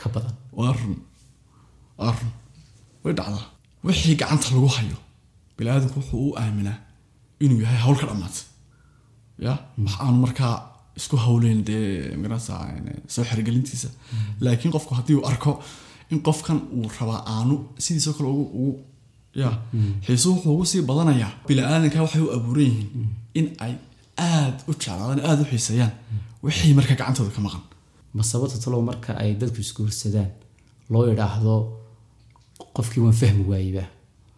ka 0.00 0.06
badan. 0.14 0.34
Waa 0.58 0.72
run 0.78 0.96
waa 1.98 2.12
run. 2.16 2.30
Way 3.04 3.12
dhacdaa. 3.18 3.46
Wixii 3.86 4.14
gacanta 4.20 4.48
lagu 4.54 4.68
hayo 4.76 4.96
biniaadamku 5.56 5.98
wuxuu 6.00 6.20
u 6.28 6.36
aaminaa 6.42 6.78
inuu 7.44 7.60
yahay 7.64 7.78
hawl 7.84 7.96
ka 8.00 8.06
dhammaatay 8.10 8.44
ya? 9.44 9.52
Wax 9.84 9.94
aanu 10.04 10.18
markaa 10.26 10.54
isku 10.98 11.16
hawleyn 11.24 11.60
dee 11.68 12.16
magarasa 12.20 12.54
soo 13.14 13.24
xergelintiisa 13.30 13.88
laakiin 14.44 14.72
qofku 14.74 14.92
haddii 14.98 15.14
uu 15.18 15.26
arko 15.30 15.50
in 16.12 16.20
qofkan 16.26 16.58
uu 16.76 16.86
rabaa 17.00 17.20
aanu 17.34 17.54
sidiisoo 17.84 18.12
kale 18.16 18.28
ugu 18.42 18.66
ya 19.40 19.48
xiisuhu 20.06 20.34
wuxuu 20.36 20.52
ugu 20.54 20.64
sii 20.70 20.82
badanayaa 20.90 21.30
bini-aadanka 21.48 21.98
waxay 22.04 22.22
u 22.26 22.28
abuuran 22.36 22.64
yihiin 22.70 22.88
in 23.38 23.46
ay 23.64 23.72
aada 24.28 24.60
u 24.68 24.72
jeclaadaan 24.80 25.20
aada 25.28 25.40
u 25.44 25.48
xiiseeyaan 25.50 25.92
wixii 26.44 26.74
marka 26.78 26.94
gacantooda 27.00 27.30
ka 27.36 27.40
maqan. 27.46 27.62
Ma 28.16 28.22
sababta 28.30 28.56
talow 28.62 28.82
marka 28.90 29.10
ay 29.22 29.30
dadku 29.40 29.58
isguursadaan 29.64 30.30
loo 30.92 31.04
idhaahdo 31.12 31.54
qofkii 32.76 33.00
waan 33.04 33.16
fahmi 33.22 33.42
waayeyba 33.50 33.84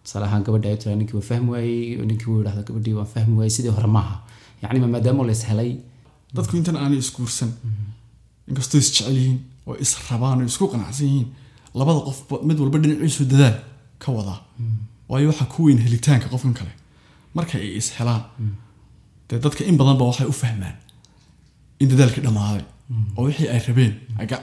tusaale 0.05 0.25
ahaan 0.29 0.43
gabadha 0.47 0.69
ay 0.73 0.77
tiraa 0.81 0.97
ninkii 1.01 1.17
waan 1.19 1.29
fahmi 1.31 1.49
waayey 1.55 1.83
ninkii 2.09 2.29
wuu 2.31 2.41
idhahdo 2.43 2.63
gabadhii 2.69 2.95
waan 2.99 3.07
fahmi 3.15 3.35
waayey 3.39 3.51
sidii 3.57 3.73
hore 3.77 3.89
maaha 3.97 4.17
yacni 4.63 4.79
ma 4.85 4.89
maadaama 4.95 5.23
la 5.29 5.33
is 5.39 5.45
helay. 5.51 5.71
Dadku 6.35 6.53
intan 6.59 6.77
aanay 6.83 6.99
isguursan 7.05 7.51
inkastoo 8.49 8.79
is 8.83 8.89
jecel 8.95 9.15
yihiin 9.19 9.39
oo 9.69 9.75
is 9.85 9.93
rabaan 10.11 10.39
oo 10.43 10.47
isku 10.53 10.65
qanacsan 10.73 11.07
yihiin 11.11 11.29
labada 11.79 12.01
qof 12.07 12.19
mid 12.49 12.57
walba 12.63 12.79
dhinaciisu 12.83 13.25
dadaal 13.33 13.57
ka 14.03 14.09
wadaa 14.17 14.39
waayo 15.11 15.27
waxaa 15.33 15.49
ku 15.53 15.59
weyn 15.67 15.79
helitaanka 15.85 16.27
qofkan 16.33 16.55
kale. 16.59 16.73
Marka 17.37 17.55
ay 17.59 17.71
is 17.81 17.89
dee 19.29 19.39
dadka 19.45 19.63
in 19.71 19.77
badanba 19.81 20.05
waxay 20.11 20.27
u 20.33 20.35
fahmaan 20.43 20.77
in 21.83 21.89
dadaalkii 21.93 22.23
dhammaaday. 22.27 22.65
Oo 23.17 23.25
wixii 23.29 23.49
ay 23.55 23.61
rabeen 23.67 23.93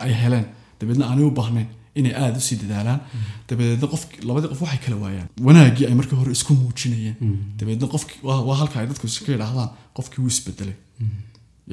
ay- 0.06 0.20
heleen. 0.24 0.46
Dabeedna 0.80 1.06
aanay 1.10 1.24
u 1.30 1.32
baahnayn 1.40 1.68
inay 2.00 2.14
aada 2.22 2.38
u 2.42 2.44
sii 2.48 2.58
dadaalaan. 2.64 3.00
Dabadeedna 3.48 3.88
qof 3.94 4.04
labadii 4.28 4.50
qof 4.52 4.62
waxay 4.66 4.80
kala 4.86 4.96
waayaan. 5.04 5.28
Wanaaggii 5.48 5.86
ay 5.90 5.94
markii 6.00 6.18
hore 6.22 6.32
isku 6.38 6.54
muujinayeen. 6.62 7.16
Dabeedna 7.60 7.88
qofki 7.94 8.14
waa 8.28 8.56
halka 8.62 8.76
ay 8.82 8.88
dadku 8.92 9.06
iska 9.12 9.32
yidhaahdaan 9.36 9.70
qofkii 9.98 10.20
wuu 10.24 10.28
isbedelay 10.36 10.76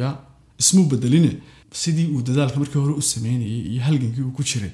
ya? 0.00 0.08
Ismuu 0.62 0.86
bedeline 0.92 1.32
sidii 1.82 2.08
uu 2.14 2.22
dadaalka 2.28 2.56
markii 2.62 2.80
hore 2.84 2.94
u 3.00 3.02
sameynayay 3.12 3.60
iyo 3.72 3.82
halgankii 3.86 4.22
uu 4.28 4.32
ku 4.38 4.42
jiray 4.50 4.70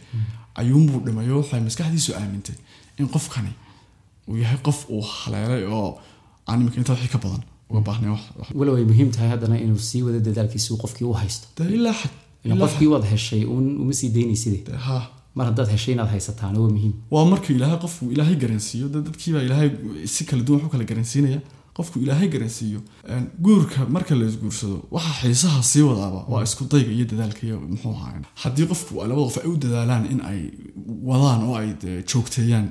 ayuunbuu 0.60 1.00
dhimayo 1.06 1.34
waxay 1.40 1.60
maskaxdiisu 1.66 2.10
aamintay 2.20 2.54
in 3.00 3.08
qofkani 3.14 3.52
uu 4.28 4.36
yahay 4.42 4.58
qof 4.66 4.78
uu 4.94 5.02
haleelay 5.18 5.64
oo 5.76 5.90
aan 6.48 6.60
imika 6.62 6.76
intaa 6.80 6.94
wixii 6.96 7.12
ka 7.14 7.18
badan 7.24 7.42
uga 7.70 7.80
baahnayn 7.88 8.18
walow 8.58 8.74
ay 8.80 8.84
muhiim 8.90 9.08
tahay 9.14 9.28
haddana 9.34 9.56
inuu 9.64 9.78
sii 9.88 10.02
wado 10.06 10.18
dadaalkiisi 10.28 10.76
qofkii 10.82 11.06
u 11.10 11.12
haysto 11.22 11.46
ilaa 11.76 11.92
xad 12.00 12.12
qofkii 12.62 12.86
waad 12.92 13.04
heshay 13.12 13.42
uun 13.52 13.66
uma 13.82 13.92
sii 14.00 14.08
daynayside 14.16 14.58
haa 14.86 15.02
mar 15.36 15.44
haddaad 15.50 15.68
heshay 15.74 15.92
inaad 15.94 16.08
haysataana 16.14 16.58
waa 16.62 16.70
muhiim 16.76 16.92
waa 17.14 17.24
markuu 17.32 17.52
ilaahay 17.58 17.78
qofku 17.84 18.04
ilaahay 18.14 18.36
garansiiyo 18.44 18.86
dad 18.94 19.02
dadkiibaa 19.08 19.42
ilaahay 19.48 19.70
si 20.14 20.24
kala 20.28 20.42
duwan 20.46 20.60
wax 20.60 20.68
u 20.68 20.72
kala 20.74 20.84
garansiinaya 20.90 21.40
qofku 21.76 21.96
ilaahay 22.04 22.28
garansiiyo 22.34 22.80
guurka 23.44 23.78
marka 23.94 24.12
la 24.20 24.24
isguursado 24.30 24.76
waxa 24.96 25.12
xiisaha 25.20 25.62
sii 25.70 25.82
wadaaba 25.90 26.20
waa 26.32 26.42
isku 26.48 26.62
dayga 26.72 26.90
iyo 26.96 27.04
dadaalka 27.12 27.42
iyo 27.48 27.58
muxuu 27.72 27.90
ahaa 27.98 28.20
haddii 28.42 28.66
qofku 28.72 28.92
labada 29.10 29.22
qof 29.28 29.36
ay 29.44 29.48
u 29.52 29.56
dadaalaan 29.64 30.04
in 30.12 30.20
ay 30.30 30.40
wadaan 31.10 31.40
oo 31.48 31.54
ay 31.60 31.68
joogteeyaan 32.10 32.66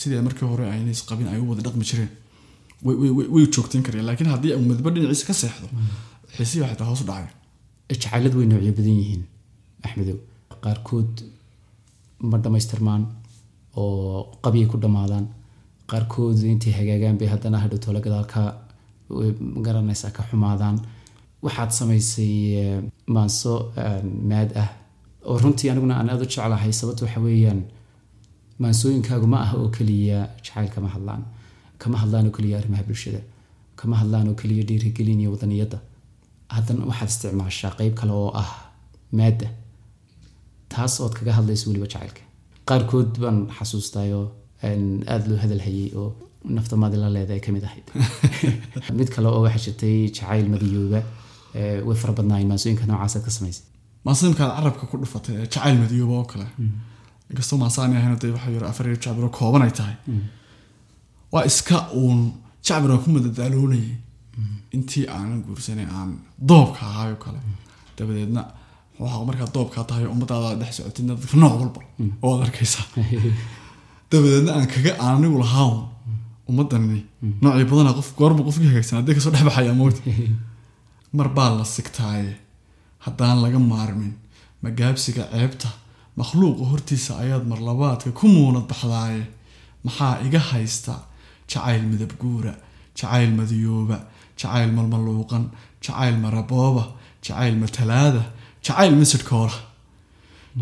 sidii 0.00 0.20
markii 0.26 0.46
hore 0.52 0.64
aynay 0.74 0.92
isqabin 0.98 1.28
ay 1.32 1.38
u 1.42 1.46
wada 1.50 1.62
dhaqmi 1.66 1.84
jireen? 1.90 2.10
Way 3.34 3.44
joogteyn 3.54 3.82
kareen 3.86 4.04
laakiin 4.08 4.30
haddii 4.34 4.56
midba 4.70 4.90
dhinaciisa 4.94 5.26
ka 5.30 5.34
seexdo 5.42 5.66
xiisihii 6.36 6.62
waxay 6.64 6.76
taa 6.80 6.88
hoos 6.90 7.00
u 7.04 7.06
dhacaya 7.10 7.30
jacayladu 7.90 8.36
way 8.38 8.46
noocyo 8.50 8.72
badan 8.78 8.96
yihiin 9.00 9.22
axmedow 9.84 10.16
qaarkood 10.64 11.12
ma 12.30 12.36
dhammaystirmaan 12.44 13.02
oo 13.80 14.18
qabyay 14.44 14.66
ku 14.72 14.76
dhammaadaan. 14.84 15.26
Qaarkood 15.90 16.38
intay 16.52 16.72
hagaagaan 16.78 17.16
bay 17.20 17.28
haddana 17.34 17.58
hadhow 17.64 17.78
tolo 17.84 18.00
gadaalka 18.06 18.40
way 19.18 19.30
garanaysaa 19.66 20.10
ka 20.16 20.22
xumaadaan. 20.30 20.76
Waxaad 21.44 21.70
samaysay 21.78 22.34
eh, 22.62 22.78
maanso 23.14 23.52
maad 24.30 24.50
ah. 24.62 24.68
Oo 25.28 25.38
runtii 25.42 25.70
aniguna 25.70 25.94
aan 25.98 26.08
aada 26.10 26.24
u 26.26 26.30
jeclahay 26.32 26.72
sababta 26.80 27.04
waxa 27.06 27.20
weeyaan 27.26 27.60
maansooyinkaagu 28.64 29.26
ma 29.34 29.38
aha 29.44 29.56
oo 29.62 29.68
keliya 29.76 30.18
jacayl 30.44 30.68
kama 30.74 30.88
hadlaan 30.94 31.22
kama 31.82 31.96
hadlaan 32.02 32.26
oo 32.28 32.34
keliya 32.36 32.56
arrimaha 32.60 32.82
bulshada 32.88 33.20
kama 33.80 33.94
hadlaan 34.02 34.26
oo 34.30 34.34
keliya 34.40 34.64
dhiirigelin 34.68 35.20
iyo 35.22 35.30
wadaniyadda 35.34 35.78
haddana 36.56 36.84
waxaad 36.90 37.10
isticmaashaa 37.14 37.72
qeyb 37.78 37.94
kale 38.00 38.12
oo 38.22 38.30
ah 38.42 38.50
maadda 39.18 39.48
taas 40.74 40.94
ood 41.04 41.14
kaga 41.18 41.32
hadlayso 41.38 41.64
weliba 41.70 41.86
jacaylka 41.94 42.22
qaarkood 42.68 43.10
baan 43.22 43.38
xasuustayoo 43.58 44.24
een, 44.68 44.84
aada 45.12 45.24
loo 45.30 45.38
hadalhayay 45.44 45.88
oo 46.00 46.08
nafta 46.56 46.74
maadi 46.82 46.96
la 47.02 47.08
leedahay 47.16 47.40
ka 47.46 47.50
mid 47.56 47.64
ahayd 47.68 47.86
mid 48.98 49.08
kale 49.14 49.28
oo 49.34 49.40
waxaa 49.46 49.62
jirtay 49.66 49.96
jacayl 50.16 50.46
madiyooba 50.54 51.00
way 51.86 51.96
fara 52.02 52.12
badnaayeen 52.18 52.48
maansooyinka 52.52 52.84
noocaasaad 52.90 53.24
ka 53.26 53.30
samaysay 53.36 53.64
maasimkaad 54.06 54.50
carabka 54.58 54.84
ku 54.90 54.96
dhufatay 55.02 55.34
jacayl 55.44 55.76
madiyooba 55.84 56.14
oo 56.20 56.26
kale 56.32 56.46
inkastoo 57.32 57.58
maasaani 57.58 57.96
ahayn 57.96 58.16
dee 58.22 58.32
waxaa 58.36 58.52
yiri 58.54 58.66
afar 58.70 58.86
iyo 58.86 58.96
jacbiro 59.04 59.28
kooban 59.38 59.62
ay 59.66 59.72
tahay. 59.78 59.96
Waa 61.32 61.44
iska 61.50 61.76
uun 62.00 62.20
jacbiro 62.66 62.98
ku 63.02 63.10
madadaaloonayay 63.16 63.94
intii 64.76 65.06
aanan 65.16 65.40
guursanay 65.46 65.86
aan 65.96 66.10
doobka 66.48 66.82
ahaayoo 66.90 67.20
kale. 67.24 67.38
Dabadeedna 67.96 68.42
waxaa 69.00 69.24
markaa 69.28 69.48
doobkaa 69.56 69.84
tahay 69.90 70.06
ummadaada 70.14 70.58
dhex 70.60 70.72
socotidna 70.76 71.14
dadka 71.14 71.36
nooc 71.42 71.54
walba. 71.60 71.80
Oo 72.22 72.32
ad 72.36 72.42
arkaysaa 72.46 72.86
dabadeedna 74.10 74.50
aan 74.58 74.68
kaga 74.74 74.92
aan 75.04 75.16
anigu 75.16 75.38
lahaan 75.44 75.74
ummadani 76.50 77.00
noocii 77.42 77.68
badana 77.70 77.92
qof 77.98 78.10
goorba 78.18 78.42
qofkii 78.46 78.68
hagaagsan 78.70 78.98
haddii 78.98 79.14
ka 79.16 79.20
soo 79.24 79.32
dhex 79.34 79.44
baxaya 79.48 79.74
moogta 79.80 80.00
mar 81.16 81.28
baa 81.36 81.50
la 81.58 81.64
sigtaaye. 81.76 82.32
Haddaan 83.04 83.38
laga 83.44 83.58
maarmin 83.72 84.12
magaabsiga 84.64 85.24
ceebta 85.32 85.68
makhluuqa 86.20 86.64
hortiisa 86.70 87.12
ayaad 87.22 87.44
marlabaadka 87.52 88.10
ku 88.18 88.26
muunad 88.34 88.66
baxdaaye 88.70 89.22
maxaa 89.84 90.14
iga 90.26 90.40
haysta? 90.50 90.94
Jacayl 91.50 91.82
midab 91.90 92.12
guura 92.20 92.52
jacayl 92.98 93.30
madiyooba 93.38 93.96
jacayl 94.40 94.70
malmaluuqan 94.76 95.44
jacayl 95.84 96.16
marabooba 96.24 96.84
jacayl 97.24 97.56
matalaada 97.62 98.22
jacayl 98.64 98.94
misidhkoola. 99.00 99.58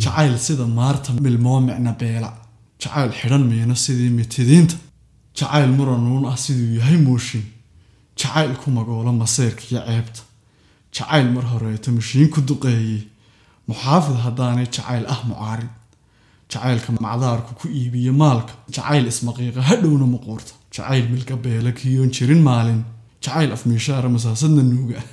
Jacayl 0.03 0.39
sida 0.39 0.67
maarta 0.67 1.13
milmoo 1.25 1.61
micna 1.61 1.93
beela. 2.01 2.31
Jacayl 2.83 3.11
xidhan 3.19 3.45
miino 3.51 3.75
sidii 3.85 4.11
mitidiinta. 4.19 4.77
Jacayl 5.39 5.71
muranuun 5.79 6.25
ah 6.31 6.37
siduu 6.45 6.75
yahay 6.79 6.97
mooshin 7.07 7.45
jacayl 8.21 8.53
ku 8.61 8.71
magoola 8.71 9.13
maseyrka 9.13 9.63
iyo 9.71 9.81
ceebta. 9.87 10.21
Jacayl 10.95 11.29
mar 11.35 11.45
horeeto 11.53 11.91
mashiin 11.97 12.29
ku 12.35 12.41
duqeeyey 12.49 13.03
muxaafid 13.71 14.17
haddaanay 14.27 14.67
jacayl 14.77 15.05
ah 15.15 15.21
mucaarid. 15.31 15.73
Jacaylka 16.53 16.91
macdaarku 17.07 17.53
ku 17.61 17.67
iibiye 17.69 18.13
maalka. 18.23 18.53
Jacayl 18.75 19.05
ismaqiiqa 19.13 19.61
hadhowna 19.71 20.07
muquurta 20.15 20.53
jacayl 20.75 21.09
milka 21.13 21.37
beela 21.37 21.71
kiyoon 21.73 22.11
jirin 22.17 22.43
maalin. 22.49 22.85
Jacayl 23.25 23.53
afmiishaara 23.57 24.09
masaasadna 24.17 24.63
nuuga. 24.63 25.01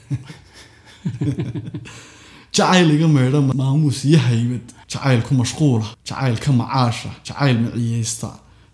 Jacayl 2.57 2.89
iga 2.95 3.07
meydha 3.07 3.39
maamuus 3.41 3.99
iyo 4.05 4.19
haybad 4.27 4.65
jacayl 4.91 5.21
ku 5.27 5.33
mashquula. 5.41 5.87
Jacayl 6.07 6.37
ka 6.43 6.51
macaasha. 6.51 7.09
Jacayl 7.27 7.57
maciyeysta 7.63 8.29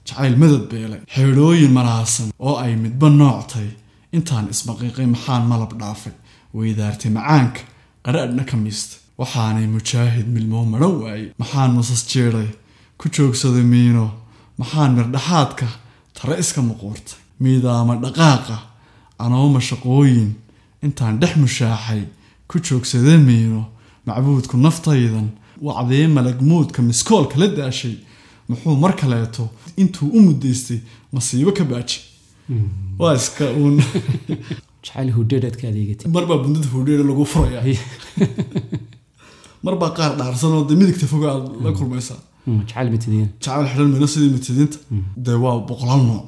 jacayl 0.08 0.36
madad 0.42 0.64
beelay. 0.72 1.02
Xeedhooyin 1.16 1.72
malaasan 1.78 2.32
oo 2.40 2.56
ay 2.64 2.74
midba 2.84 3.08
nooctay 3.10 3.70
intaan 4.16 4.46
ismaqiiqay 4.54 5.08
maxaan 5.14 5.44
malab 5.52 5.72
dhaafay. 5.82 6.16
Weydaartay 6.56 7.12
macaanka 7.18 7.62
qadhaadhna 8.06 8.44
ka 8.50 8.58
miistay 8.64 9.03
waxaanay 9.22 9.68
mujaahid 9.76 10.28
milmoo 10.36 10.66
madhan 10.74 10.94
waayey 11.04 11.30
maxaan 11.42 11.72
musas 11.78 12.02
jeeday 12.12 12.50
ku 13.00 13.10
joogsaday 13.16 13.64
miino. 13.74 14.06
Maxaan 14.60 14.92
mirdhaxaadka 14.98 15.68
tare 16.16 16.36
iska 16.44 16.62
muquurtay 16.70 17.18
miidaama 17.44 17.94
dhaqaaqa. 18.04 18.58
Anooma 19.24 19.60
shaqooyin. 19.70 20.32
Intaan 20.86 21.20
dhex 21.22 21.36
mushaaxay. 21.44 22.04
Ku 22.50 22.56
joogsadee 22.68 23.18
miino. 23.30 23.62
Macbuudku 24.06 24.56
naftaydan. 24.66 25.28
Wacdee 25.66 26.08
malagmuudka 26.16 26.82
miskoolka 26.90 27.36
la 27.42 27.48
daashay. 27.58 27.96
Muxuu 28.50 28.76
mar 28.84 28.94
kaleeto 29.00 29.50
intuu 29.82 30.10
u 30.18 30.20
muddaystay 30.28 30.80
masiibo 31.14 31.52
ka 31.58 31.64
baajay 31.72 32.02
waa 33.00 33.14
iska 33.20 33.46
uun. 33.60 33.76
Jacayl 34.84 35.10
hudheedhaad 35.18 35.56
ka 35.60 35.68
adeegatay 35.72 36.12
marbaa 36.16 36.38
bundada 36.44 36.68
hudheera 36.76 37.04
lagu 37.10 37.26
furaya 37.34 37.62
marbaa 39.66 39.92
qaar 39.98 40.12
dhaarsan 40.20 40.52
oo 40.58 40.64
de 40.70 40.74
midigta 40.80 41.06
foga 41.14 41.28
aad 41.34 41.46
la 41.64 41.70
kulmaysaa. 41.80 42.20
Mm, 42.48 42.62
jacayl 42.70 42.88
xidhan 43.72 43.90
mayno 43.94 44.08
sidii 44.14 44.32
mitidiinta 44.36 44.78
dee 45.26 45.38
waa 45.44 45.56
boqolaal 45.70 46.04
nooc. 46.10 46.26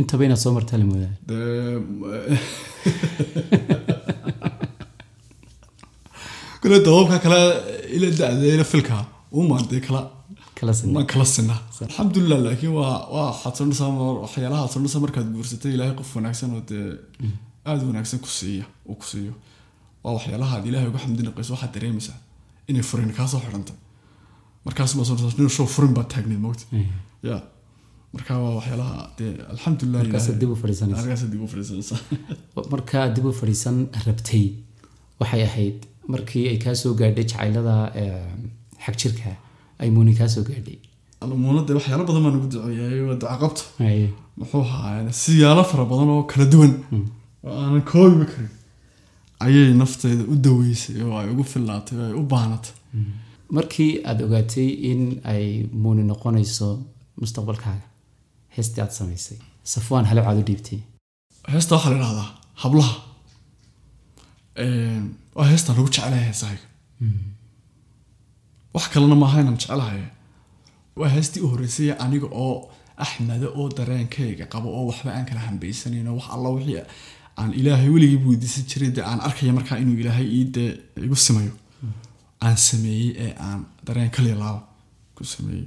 Intaba 0.00 0.22
inaad 0.26 0.40
soo 0.44 0.52
martaa 0.56 0.78
la 0.80 0.86
moodaa. 0.90 1.14
Kule 6.60 6.76
daboobka 6.86 7.16
kale 7.24 7.40
ila 7.96 8.08
da-da 8.20 8.44
ila 8.54 8.64
filka 8.72 8.96
umaan 9.40 9.64
dee 9.70 9.80
kala 9.86 10.00
maan 10.94 11.06
kala 11.12 11.24
sinaa 11.34 11.60
alxamdulilah 11.86 12.38
laakiin 12.46 12.72
waa 12.78 12.94
waa 13.14 13.28
waxaad 13.44 13.56
waxyaalaha 14.24 14.64
sodhasa 14.74 14.98
markaad 15.04 15.28
guursatay 15.34 15.72
ilaahay 15.76 15.94
qof 16.00 16.10
wanaagsan 16.16 16.50
oo 16.56 16.62
dee 16.70 16.86
aada 17.68 17.82
wanaagsan 17.90 18.18
ku 18.24 18.28
siiya 18.38 18.64
uu 18.88 18.96
ku 19.00 19.04
siiyo. 19.12 19.32
Waa 20.02 20.12
waxyaalaha 20.16 20.54
ilaahay 20.68 20.88
uga 20.90 21.00
xamdi 21.04 21.22
naqayso 21.26 21.50
waxaad 21.54 21.72
dareemaysaa 21.76 22.18
inay 22.68 22.82
furin 22.90 23.12
kaa 23.18 23.26
soo 23.32 23.40
xidhantay 23.44 23.76
markaas 24.66 24.92
baa 24.98 25.04
soo 25.08 25.16
nin 25.38 25.48
show 25.56 25.66
furin 25.74 25.92
baa 25.96 26.04
taagneed 26.12 26.40
mogta 26.46 26.64
ya. 27.30 27.36
Marka 28.14 28.32
waa 28.44 28.54
waxyaalaha 28.58 28.94
dee 29.18 29.32
ilaahay- 29.86 30.40
dib 30.42 30.50
u 31.44 31.46
fadhiisan 33.40 33.76
rabtay 34.06 34.46
waxay 35.20 35.42
ahayd 35.48 35.78
markii 36.12 36.44
ay 36.52 36.58
kaa 36.64 36.74
soo 36.82 36.92
gaadhay 37.00 37.24
jacaylada 37.30 37.76
eh, 38.00 38.26
xag 38.84 38.94
jirka 39.00 39.32
ay 39.80 39.88
muuni 39.94 40.12
kaa 40.20 40.28
soo 40.34 40.42
gaadhay 40.48 40.78
alumuunada 41.24 41.70
waxyaalo 41.78 42.04
badan 42.08 42.22
baan 42.24 42.36
ugu 42.38 42.48
duceeyay 42.52 43.00
waa 43.08 43.14
duca 43.22 43.36
qabto 43.42 43.62
Haye. 43.82 44.06
muxuu 44.38 44.60
ahaa 44.66 45.12
siyaalo 45.22 45.62
fara 45.70 45.84
badan 45.92 46.08
oo 46.14 46.22
kala 46.30 46.44
duwan. 46.52 46.72
Oo 47.44 47.54
aanan 47.62 47.82
koobiba 47.90 48.26
karin 48.32 48.50
ayay 49.44 49.70
nafteeda 49.80 50.24
u 50.32 50.34
daweysay 50.46 50.96
oo 51.06 51.16
ay 51.20 51.28
ugu 51.32 51.44
fillaatay 51.52 51.96
oo 51.98 52.06
ay 52.10 52.14
u 52.20 52.22
baanatay 52.32 52.74
markii 53.56 53.92
aada 54.08 54.22
ogaatay 54.28 54.68
in 54.90 55.02
ay 55.32 55.44
muuni 55.82 56.02
noqonayso 56.10 56.68
mustaqbalkaaga 57.20 57.86
heestii 58.56 58.82
aad 58.84 58.90
samaysay 58.98 59.38
safwaan 59.72 60.04
halo 60.10 60.20
caad 60.26 60.38
u 60.42 60.44
dhiibtay? 60.48 60.78
Heesta 61.54 61.74
waxaa 61.74 61.90
la 61.92 61.96
idhahdaa 62.00 62.30
hablaha. 62.62 62.94
Een, 64.64 65.04
waa 65.36 65.46
heestaan 65.52 65.76
lagu 65.76 65.88
jecelahay 65.88 66.24
heesahayga 66.28 66.66
wax 68.74 68.88
kalena 68.92 69.14
maaha 69.22 69.40
inaan 69.40 69.56
jecelahay 69.62 70.02
waa 71.00 71.08
heestii 71.16 71.42
u 71.44 71.48
horreysay 71.52 71.90
aniga 72.04 72.26
oo 72.44 72.56
axmeda 73.04 73.48
oo 73.58 73.68
dareenkayga 73.78 74.44
qabo 74.52 74.68
oo 74.78 74.84
waxba 74.90 75.10
aan 75.16 75.26
kala 75.28 75.40
hambaysanayn 75.48 76.08
oo 76.08 76.14
wax 76.18 76.28
alla 76.34 76.48
wixii 76.56 76.82
aan 77.40 77.50
ilaahay 77.60 77.88
weligii 77.94 78.20
weydiisan 78.28 78.64
jiray 78.70 78.90
dee 78.96 79.04
aan 79.10 79.20
arkaya 79.28 79.52
markaa 79.58 79.78
inuu 79.82 79.96
ilaahay 80.02 80.26
ii 80.38 80.44
dee 80.56 80.70
igu 81.06 81.16
simayo 81.26 81.52
aan 82.46 82.56
sameeyey 82.68 83.10
ee 83.24 83.32
aan 83.46 83.60
dareen 83.86 84.10
kaliya 84.16 84.36
laaba 84.42 84.60
ku 85.16 85.24
sameeyey 85.34 85.66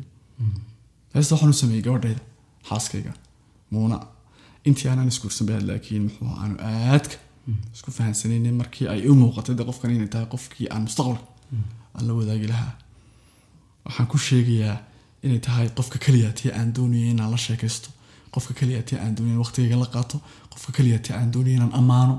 heesta 1.14 1.36
waxaan 1.36 1.54
sameeyey 1.62 1.84
gabadhayda 1.88 2.22
xaaskayga. 2.70 3.14
Muuna 3.74 3.98
intii 4.68 4.88
aanan 4.90 5.08
isguursan 5.12 5.48
baad 5.50 5.64
laakiin 5.70 6.04
muxuu 6.08 6.28
aanu 6.42 6.56
aadka 6.70 7.16
isku 7.76 7.90
fahansanaynin 7.98 8.56
markii 8.62 8.88
ay 8.94 9.02
u 9.12 9.14
muuqatay 9.22 9.56
de 9.60 9.64
qofkan 9.70 9.92
inay 9.96 10.08
tahay 10.14 10.28
qofkii 10.34 10.68
aan 10.74 10.82
mustaqbalka 10.88 11.26
aan 11.96 12.04
la 12.08 12.14
wadaagi 12.20 12.48
lahaa. 12.54 12.74
Waxaan 13.86 14.08
ku 14.12 14.18
sheegayaa 14.28 14.78
inay 15.26 15.40
tahay 15.48 15.68
qofka 15.78 15.98
keliya 16.06 16.30
tii 16.40 16.52
aan 16.60 16.70
doonayay 16.76 17.10
inaan 17.14 17.32
la 17.34 17.38
sheekaysto 17.46 17.90
qofka 18.34 18.54
keliya 18.60 18.82
tii 18.88 18.98
aan 19.04 19.14
doonayay 19.18 19.36
in 19.38 19.42
waqtigayga 19.44 19.78
la 19.84 19.88
qaato 19.96 20.18
qofka 20.54 20.72
keliya 20.78 21.00
tii 21.06 21.14
aan 21.20 21.30
doonayay 21.34 21.56
inaan 21.60 21.74
ammaano 21.80 22.16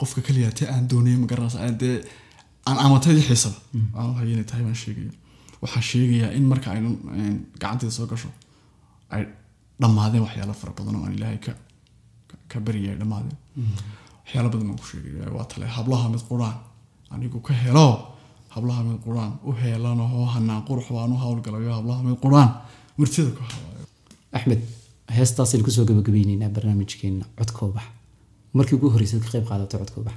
qofka 0.00 0.20
keliya 0.26 0.50
tii 0.58 0.68
aan 0.74 0.84
doonayay 0.90 1.18
magaranaysa 1.24 1.58
aan 1.64 1.76
dee 1.82 1.96
aan 2.68 2.78
amataydi 2.84 3.22
xiisaba 3.28 3.58
aan 3.98 4.06
lahay 4.12 4.28
inay 4.32 4.44
tahay 4.50 4.62
baan 4.66 4.74
sheegaya. 4.84 5.12
Waxaan 5.62 5.82
sheegayaa 5.90 6.30
in 6.38 6.44
marka 6.50 6.68
ay 6.74 6.80
gacanteeda 7.60 7.92
soo 7.98 8.06
gasho 8.10 8.28
ay 9.14 9.22
dhammaadeen 9.80 10.22
waxyaalo 10.26 10.54
fara 10.60 10.72
badan 10.78 10.94
oo 10.96 11.04
aan 11.06 11.14
ilaahay 11.18 11.38
ka 11.46 11.52
ka- 12.28 12.42
ka 12.50 12.56
baryay 12.66 12.90
ay 12.92 12.98
dhammaadeen 13.00 13.36
waxyaalo 14.24 14.48
badan 14.52 14.66
baan 14.68 14.78
ku 14.82 14.86
sheegaya 14.92 15.30
waa 15.36 15.46
tale 15.50 15.66
hablaha 15.76 16.06
mid 16.14 16.22
quraan 16.30 16.56
anigu 17.12 17.38
ka 17.46 17.54
helo. 17.64 17.88
Hablaha 18.56 18.80
mid 18.88 18.98
quraan 19.06 19.32
u 19.48 19.50
heelanahoo 19.60 20.26
hanaan 20.34 20.62
qurux 20.68 20.86
baan 20.96 21.10
u 21.14 21.16
howlgalayo 21.24 21.72
hablaha 21.78 22.00
mid 22.08 22.16
quraan. 22.24 22.50
Murtida 22.98 23.30
ku 23.36 23.42
hawaayo. 23.50 23.84
Axmed 24.36 24.60
heestaasaynu 25.18 25.64
ku 25.66 25.70
soo 25.76 25.84
gabagabeyneynaa 25.90 26.48
barnaamijkeena 26.56 27.24
codkoobax 27.38 27.86
markii 28.56 28.76
ugu 28.78 28.88
horreysad 28.94 29.20
ka 29.24 29.28
qayb 29.34 29.46
qaadato 29.50 29.74
codkoobax 29.82 30.16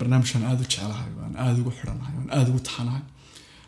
barnaamijkan 0.00 0.42
aada 0.48 0.60
u 0.64 0.66
jecelahay 0.70 1.10
waan 1.18 1.34
aada 1.44 1.58
ugu 1.62 1.70
xidhanahay 1.78 2.14
waan 2.18 2.30
aada 2.36 2.48
ugu 2.52 2.60
taxanahay. 2.66 3.02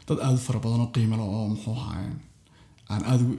Dad 0.09 0.19
aada 0.27 0.35
u 0.41 0.43
fara 0.47 0.59
badan 0.65 0.81
oo 0.85 0.91
qiimo 0.95 1.15
leh 1.21 1.27
oo 1.37 1.47
muxuu 1.53 1.75
ahaay 1.81 2.07
aan 2.93 3.03
aada 3.11 3.23
ugu 3.27 3.35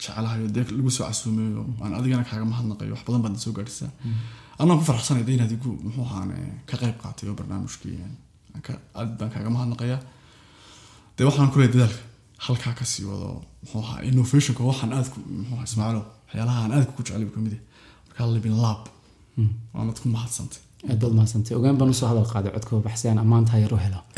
jecelahay 0.00 0.40
oo 0.44 0.48
dee 0.54 0.64
lagu 0.78 0.90
soo 0.96 1.04
casuumeeyo 1.08 1.62
aan 1.84 1.92
adigana 1.98 2.24
kaaga 2.28 2.44
mahadnaqayo 2.52 2.90
wax 2.94 3.02
badan 3.08 3.22
baad 3.24 3.36
soo 3.44 3.52
gaadhisaa 3.56 3.90
anaan 4.60 4.78
ku 4.80 4.84
faraxsanay 4.90 5.24
de 5.26 5.32
inaad 5.36 5.52
igu 5.56 5.70
muxuu 5.84 6.04
ahaan 6.08 6.30
ka 6.68 6.74
qayb 6.82 6.96
qaatay 7.02 7.26
oo 7.30 7.34
barnaamijkii 7.40 7.96
aad 9.00 9.10
baan 9.18 9.30
kaaga 9.34 9.50
mahadnaqayaa 9.56 10.00
dee 11.16 11.24
waxaan 11.28 11.50
ku 11.52 11.56
dadaalka 11.64 12.00
halkaa 12.46 12.72
ka 12.78 12.84
sii 12.92 13.04
wado 13.10 13.28
muxuu 13.62 13.80
ahaa 13.84 14.00
innovationka 14.08 14.62
waxaan 14.70 14.90
aad 14.96 15.08
ku 15.12 15.18
muxuu 15.38 15.54
ahaa 15.56 15.64
ismaaciilo 15.70 16.02
waxyaalaha 16.28 16.58
aan 16.62 16.72
aad 16.76 16.88
ku 16.96 17.00
jeclay 17.06 17.28
ka 17.34 17.40
mid 17.44 17.54
ah 17.56 17.62
markaa 18.06 18.26
libin 18.36 18.56
lab 18.64 18.82
waanad 19.74 19.98
ku 20.02 20.06
mahadsantay 20.16 20.62
aad 20.90 20.98
baad 21.02 21.14
mahadsantay 21.18 21.54
ogaan 21.58 21.76
baan 21.80 21.90
u 21.92 21.96
soo 22.00 22.08
hadal 22.10 22.28
qaaday 22.32 22.52
codkoobax 22.56 22.96
si 23.00 23.06
aan 23.08 23.18
ammaanta 23.24 23.58
yar 23.62 23.72
u 23.76 23.78
helo. 23.84 24.00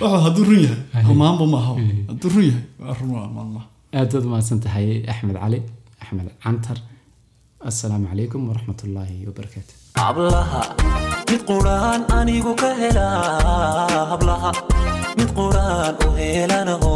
Waxa 0.00 0.18
hadduu 0.26 0.44
run 0.48 0.60
yahay. 0.66 1.04
Amaanba 1.12 1.44
ma 1.52 1.58
aha 1.62 1.72
hadduu 2.10 2.30
run 2.34 2.44
yahay 2.50 2.64
waa 2.80 2.94
run 2.98 3.10
waa 3.16 3.64
aad 3.98 4.10
baad 4.12 4.26
mahadsan 4.32 4.58
tahay 4.64 4.86
axmed 5.12 5.36
cali 5.42 5.58
axmed 6.02 6.28
cantar 6.44 6.78
assalaamu 7.70 8.06
calaykum 8.10 8.40
waraxmat 8.48 8.78
ullaahi 8.86 9.16
wabarakaatu 9.28 9.72
hablaha 10.02 10.60
mid 11.30 11.42
quraan 11.50 12.02
anigu 12.18 12.52
ka 12.62 12.70
helaa 12.80 14.02
hablaha 14.12 14.50
mid 15.18 15.30
quraan 15.38 15.94
u 16.06 16.08
helanaho 16.18 16.92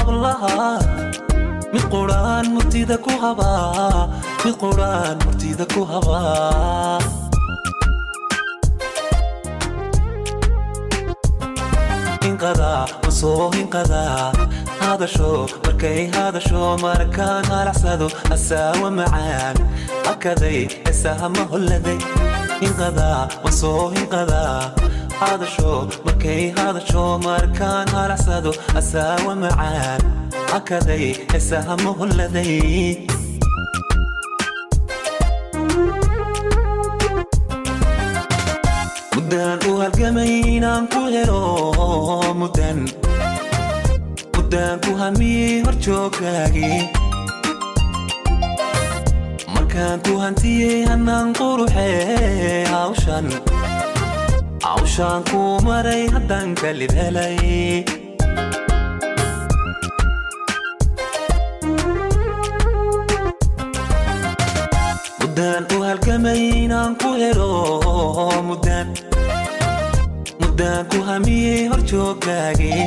hablaha 0.00 0.54
mid 1.72 1.84
quraan 1.94 2.46
murtida 2.54 2.96
ku 3.06 3.12
habaa 3.22 4.08
mid 4.44 4.54
quraan 4.62 5.16
murtida 5.24 5.64
ku 5.74 5.80
habaa 5.92 6.98
hinqadaa 12.24 12.80
u 13.08 13.10
soo 13.20 13.44
hinqadaa 13.56 14.32
hadasho 14.80 15.30
markay 15.64 16.00
hadasho 16.16 16.62
markaan 16.84 17.44
halacsado 17.52 18.08
asaawa 18.36 18.88
macaan 18.98 19.56
hakaday 20.08 20.60
heesaha 20.84 21.26
ma 21.36 21.44
holladay 21.52 21.98
hinqadaa 22.62 23.20
wasoo 23.44 23.84
hinqadaa 23.94 24.54
hadasho 24.74 24.99
markay 25.20 26.52
hadasho 26.56 27.04
markaan 27.24 27.88
halacsado 27.94 28.52
asaawa 28.80 29.34
macaan 29.42 30.00
hakaday 30.52 31.06
heesaha 31.32 31.76
ma 31.84 31.90
holladay 31.98 33.06
muddaan 39.14 39.58
u 39.70 39.72
halgamay 39.82 40.32
inaan 40.56 40.84
ku 40.92 41.00
helo 41.14 41.42
muddan 42.40 42.78
muddaan 44.36 44.76
ku 44.84 44.90
hamiyey 45.00 45.62
horjooggaagii 45.66 46.80
markaan 49.54 49.98
ku 50.06 50.12
hantiyey 50.22 50.78
hannaan 50.90 51.28
quruxee 51.38 52.64
hawshan 52.72 53.26
hawshaan 54.70 55.20
ku 55.30 55.40
maray 55.66 56.02
haddaan 56.14 56.48
kalib 56.60 56.92
helay 57.00 57.36
muddaan 65.20 65.62
u 65.74 65.82
halgamay 65.86 66.40
inaan 66.64 66.92
ku 67.00 67.10
helo 67.20 67.50
muddaan 70.40 70.84
ku 70.90 70.98
hamiyey 71.08 71.62
horjooggaagii 71.72 72.84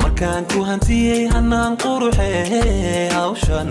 markaan 0.00 0.42
ku 0.52 0.58
hantiyey 0.68 1.22
hannaan 1.34 1.72
quruxee 1.82 3.10
hawshan 3.16 3.68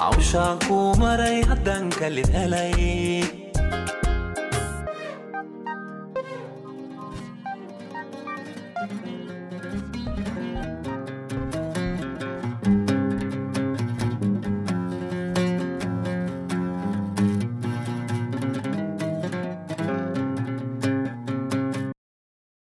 hawshaan 0.00 0.56
ku 0.66 0.76
maray 1.02 1.36
haddaan 1.50 1.84
kalib 1.98 2.28
helay 2.36 2.72